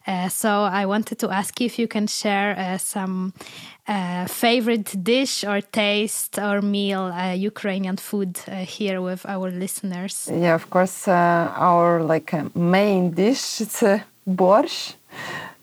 Uh, 0.06 0.28
so 0.28 0.64
I 0.64 0.84
wanted 0.84 1.18
to 1.20 1.30
ask 1.30 1.58
you 1.58 1.64
if 1.64 1.78
you 1.78 1.88
can 1.88 2.06
share 2.06 2.54
uh, 2.58 2.76
some 2.76 3.32
uh, 3.88 4.26
favorite 4.26 5.02
dish 5.02 5.42
or 5.42 5.62
taste 5.62 6.38
or 6.38 6.60
meal 6.60 7.10
Ukrainian 7.34 7.96
food 7.96 8.36
here 8.76 9.00
with 9.00 9.24
our 9.24 9.50
listeners. 9.50 10.28
Yeah, 10.30 10.54
of 10.54 10.68
course, 10.68 11.08
our 11.08 12.02
like 12.02 12.34
main 12.54 13.12
dish 13.12 13.62
it's 13.62 13.82
borscht. 14.28 14.94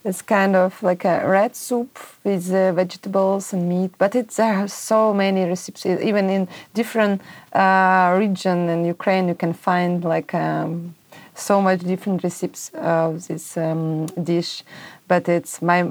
It's 0.03 0.21
kind 0.21 0.55
of 0.55 0.81
like 0.81 1.03
a 1.03 1.27
red 1.27 1.55
soup 1.55 1.99
with 2.23 2.49
uh, 2.53 2.71
vegetables 2.71 3.51
and 3.51 3.67
meat, 3.67 3.91
but 3.97 4.13
there 4.13 4.53
are 4.53 4.67
so 4.67 5.13
many 5.13 5.43
recipes. 5.43 5.85
Even 5.85 6.29
in 6.29 6.47
different 6.73 7.21
uh, 7.51 8.15
region 8.17 8.69
in 8.69 8.85
Ukraine, 8.85 9.27
you 9.27 9.35
can 9.35 9.53
find 9.53 10.05
like 10.05 10.33
um, 10.33 10.95
so 11.35 11.61
much 11.61 11.81
different 11.81 12.23
recipes 12.23 12.71
of 12.75 13.27
this 13.27 13.57
um, 13.57 14.05
dish 14.23 14.63
but 15.07 15.29
it's 15.29 15.61
my 15.61 15.83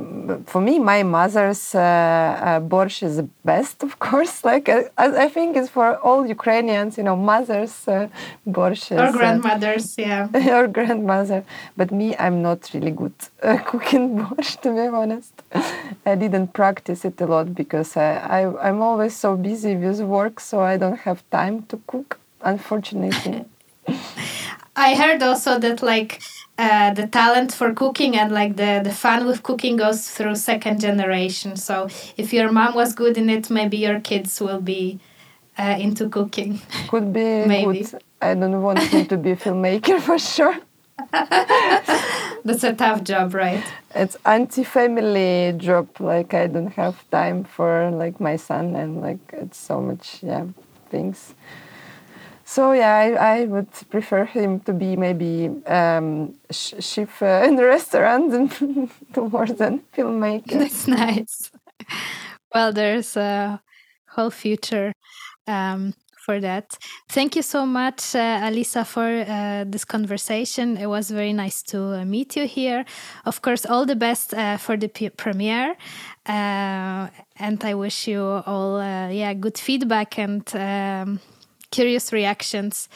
for 0.46 0.60
me 0.60 0.78
my 0.78 1.02
mother's 1.02 1.74
uh, 1.74 1.80
uh, 1.80 2.60
borscht 2.60 3.02
is 3.02 3.16
the 3.16 3.28
best 3.44 3.82
of 3.82 3.98
course. 3.98 4.44
Like 4.46 4.68
uh, 4.68 4.84
I, 4.96 5.28
think 5.28 5.56
it's 5.56 5.70
for 5.70 5.96
all 6.06 6.26
ukrainians 6.26 6.96
you 6.98 7.04
know 7.04 7.16
mothers 7.16 7.88
uh, 7.88 8.08
borscht 8.46 8.92
or 8.92 9.08
uh, 9.08 9.12
grandmothers 9.12 9.96
yeah. 9.98 10.28
or 10.56 10.68
grandmother. 10.68 11.44
But 11.76 11.90
me 11.90 12.16
i'm 12.16 12.42
not 12.42 12.70
really 12.74 12.92
good 13.02 13.14
uh, 13.42 13.58
cooking 13.70 14.18
borscht 14.18 14.60
to 14.62 14.70
be 14.70 14.86
honest. 15.00 15.34
I 16.04 16.14
didn't 16.14 16.52
practice 16.52 17.04
it 17.04 17.20
a 17.20 17.26
lot 17.26 17.54
because 17.54 17.96
I, 17.96 18.10
I 18.38 18.68
i'm 18.68 18.80
always 18.82 19.16
so 19.16 19.36
busy 19.36 19.74
with 19.76 20.00
work 20.00 20.40
so 20.40 20.60
i 20.60 20.76
don't 20.76 21.00
have 21.08 21.20
time 21.30 21.62
to 21.70 21.76
cook 21.86 22.18
unfortunately. 22.42 23.44
I 24.76 24.94
heard 24.94 25.22
also 25.22 25.58
that 25.58 25.82
like 25.82 26.20
uh, 26.58 26.94
the 26.94 27.06
talent 27.06 27.52
for 27.52 27.72
cooking 27.74 28.16
and 28.16 28.32
like 28.32 28.56
the 28.56 28.80
the 28.82 28.92
fun 28.92 29.26
with 29.26 29.42
cooking 29.42 29.76
goes 29.76 30.08
through 30.10 30.34
second 30.36 30.80
generation. 30.80 31.56
So 31.56 31.88
if 32.16 32.32
your 32.32 32.50
mom 32.50 32.74
was 32.74 32.94
good 32.94 33.18
in 33.18 33.28
it, 33.28 33.50
maybe 33.50 33.76
your 33.76 34.00
kids 34.00 34.40
will 34.40 34.60
be 34.60 34.98
uh, 35.58 35.76
into 35.78 36.08
cooking. 36.08 36.60
Could 36.88 37.12
be 37.12 37.44
maybe. 37.46 37.82
Good. 37.82 38.02
I 38.22 38.34
don't 38.34 38.62
want 38.62 38.78
him 38.78 39.06
to 39.06 39.16
be 39.16 39.32
a 39.32 39.36
filmmaker 39.36 40.00
for 40.06 40.18
sure. 40.18 40.56
That's 41.12 42.64
a 42.64 42.72
tough 42.72 43.04
job, 43.04 43.34
right? 43.34 43.62
It's 43.94 44.16
anti-family 44.24 45.54
job. 45.58 45.88
Like 46.00 46.32
I 46.32 46.46
don't 46.46 46.72
have 46.72 47.08
time 47.10 47.44
for 47.44 47.90
like 47.90 48.18
my 48.18 48.36
son, 48.36 48.76
and 48.76 49.02
like 49.02 49.18
it's 49.32 49.58
so 49.58 49.80
much 49.80 50.22
yeah 50.22 50.46
things. 50.90 51.34
So 52.48 52.70
yeah, 52.70 52.94
I, 52.94 53.40
I 53.40 53.44
would 53.46 53.72
prefer 53.90 54.24
him 54.24 54.60
to 54.60 54.72
be 54.72 54.94
maybe 54.94 55.50
um, 55.66 56.34
chef 56.48 57.20
uh, 57.20 57.42
in 57.48 57.56
the 57.56 57.64
restaurant 57.64 58.30
more 59.16 59.46
than 59.46 59.80
filmmaker. 59.92 60.58
That's 60.60 60.86
nice. 61.04 61.50
Well, 62.54 62.72
there's 62.72 63.16
a 63.16 63.60
whole 64.10 64.30
future 64.30 64.92
um, 65.48 65.94
for 66.24 66.38
that. 66.38 66.78
Thank 67.08 67.34
you 67.34 67.42
so 67.42 67.66
much, 67.66 68.14
uh, 68.14 68.48
Alisa, 68.48 68.86
for 68.86 69.08
uh, 69.08 69.64
this 69.66 69.84
conversation. 69.84 70.76
It 70.76 70.86
was 70.86 71.10
very 71.10 71.32
nice 71.32 71.64
to 71.64 72.00
uh, 72.00 72.04
meet 72.04 72.36
you 72.36 72.46
here. 72.46 72.84
Of 73.24 73.42
course, 73.42 73.66
all 73.66 73.86
the 73.86 73.96
best 73.96 74.32
uh, 74.32 74.56
for 74.56 74.76
the 74.76 74.88
premiere. 75.16 75.74
Uh, 76.24 77.08
and 77.40 77.64
I 77.64 77.74
wish 77.74 78.06
you 78.06 78.22
all, 78.22 78.78
yeah, 79.10 79.34
good 79.34 79.58
feedback 79.58 80.16
and. 80.16 80.48
Um, 80.54 81.20
curious 81.70 82.12
reactions. 82.12 82.88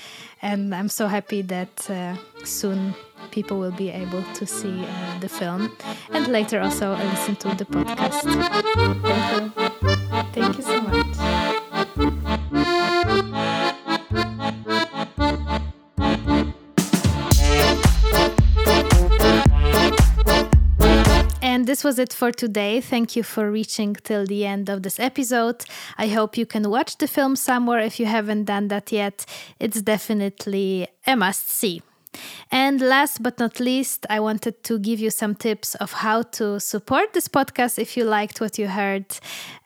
And 0.43 0.75
I'm 0.75 0.89
so 0.89 1.07
happy 1.07 1.43
that 1.43 1.91
uh, 1.91 2.17
soon 2.45 2.95
people 3.31 3.59
will 3.59 3.73
be 3.73 3.91
able 3.91 4.23
to 4.35 4.47
see 4.47 4.85
uh, 4.85 5.19
the 5.21 5.29
film 5.29 5.77
and 6.13 6.27
later 6.29 6.61
also 6.61 6.93
listen 6.97 7.37
to 7.37 7.49
the 7.55 7.65
podcast. 7.65 8.23
Thank 9.03 9.57
you. 9.57 10.33
Thank 10.33 10.57
you 10.57 10.63
so 10.63 10.81
much. 10.81 11.50
This 21.71 21.85
was 21.85 22.01
it 22.01 22.13
for 22.13 22.33
today. 22.33 22.81
Thank 22.81 23.15
you 23.15 23.23
for 23.23 23.49
reaching 23.49 23.95
till 23.95 24.27
the 24.27 24.45
end 24.45 24.69
of 24.69 24.83
this 24.83 24.99
episode. 24.99 25.65
I 25.97 26.09
hope 26.09 26.37
you 26.37 26.45
can 26.45 26.69
watch 26.69 26.99
the 26.99 27.07
film 27.07 27.37
somewhere 27.37 27.79
if 27.79 28.01
you 28.01 28.07
haven't 28.07 28.47
done 28.47 28.67
that 28.69 28.91
yet. 28.91 29.25
It's 29.61 29.81
definitely 29.81 30.89
a 31.07 31.15
must 31.15 31.49
see. 31.49 31.81
And 32.51 32.81
last 32.81 33.23
but 33.23 33.39
not 33.39 33.61
least, 33.61 34.07
I 34.11 34.19
wanted 34.19 34.65
to 34.65 34.79
give 34.79 34.99
you 34.99 35.11
some 35.11 35.35
tips 35.37 35.77
of 35.77 35.93
how 35.93 36.23
to 36.23 36.59
support 36.59 37.13
this 37.13 37.29
podcast 37.29 37.79
if 37.79 37.97
you 37.97 38.05
liked 38.05 38.41
what 38.41 38.59
you 38.59 38.67
heard. 38.67 39.07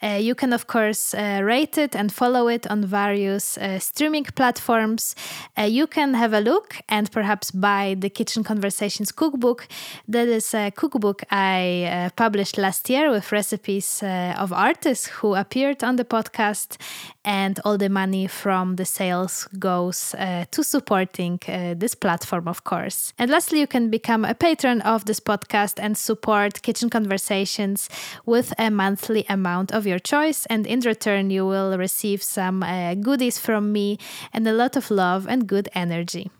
Uh, 0.02 0.18
you 0.20 0.34
can, 0.34 0.52
of 0.52 0.66
course, 0.66 1.14
uh, 1.14 1.40
rate 1.42 1.78
it 1.78 1.96
and 1.96 2.12
follow 2.12 2.48
it 2.48 2.66
on 2.70 2.84
various 2.84 3.56
uh, 3.56 3.78
streaming 3.78 4.24
platforms. 4.24 5.16
Uh, 5.56 5.62
you 5.62 5.86
can 5.86 6.12
have 6.12 6.34
a 6.34 6.40
look 6.40 6.76
and 6.90 7.10
perhaps 7.10 7.50
buy 7.50 7.96
the 7.98 8.10
Kitchen 8.10 8.44
Conversations 8.44 9.10
cookbook. 9.12 9.66
That 10.06 10.28
is 10.28 10.52
a 10.52 10.70
cookbook 10.70 11.22
I 11.30 11.84
uh, 11.84 12.10
published 12.16 12.58
last 12.58 12.90
year 12.90 13.10
with 13.10 13.32
recipes 13.32 14.02
uh, 14.02 14.34
of 14.36 14.52
artists 14.52 15.06
who 15.06 15.34
appeared 15.34 15.82
on 15.82 15.96
the 15.96 16.04
podcast, 16.04 16.76
and 17.24 17.58
all 17.64 17.78
the 17.78 17.88
money 17.88 18.26
from 18.26 18.76
the 18.76 18.84
sales 18.84 19.48
goes 19.58 20.14
to 20.50 20.62
supporting 20.62 21.40
this 21.78 21.94
platform, 21.94 22.33
of 22.46 22.64
course. 22.64 23.14
And 23.18 23.30
lastly, 23.30 23.60
you 23.60 23.66
can 23.66 23.88
become 23.88 24.26
a 24.26 24.34
patron 24.34 24.82
of 24.82 25.06
this 25.06 25.20
podcast 25.20 25.78
and 25.78 25.96
support 25.96 26.60
Kitchen 26.60 26.90
Conversations 26.90 27.88
with 28.26 28.52
a 28.58 28.70
monthly 28.70 29.24
amount 29.28 29.72
of 29.72 29.86
your 29.86 29.94
your 29.94 30.00
choice, 30.00 30.46
and 30.46 30.66
in 30.66 30.80
return, 30.80 31.30
you 31.30 31.46
will 31.46 31.78
receive 31.78 32.20
some 32.22 32.62
uh, 32.64 32.94
goodies 32.94 33.38
from 33.38 33.72
me 33.72 33.98
and 34.32 34.46
a 34.46 34.52
lot 34.52 34.76
of 34.76 34.90
love 34.90 35.28
and 35.28 35.46
good 35.46 35.68
energy. 35.74 36.30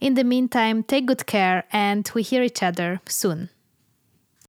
In 0.00 0.14
the 0.14 0.24
meantime, 0.24 0.84
take 0.84 1.06
good 1.06 1.26
care, 1.26 1.64
and 1.72 2.08
we 2.14 2.22
hear 2.22 2.42
each 2.42 2.62
other 2.62 3.00
soon. 3.06 3.48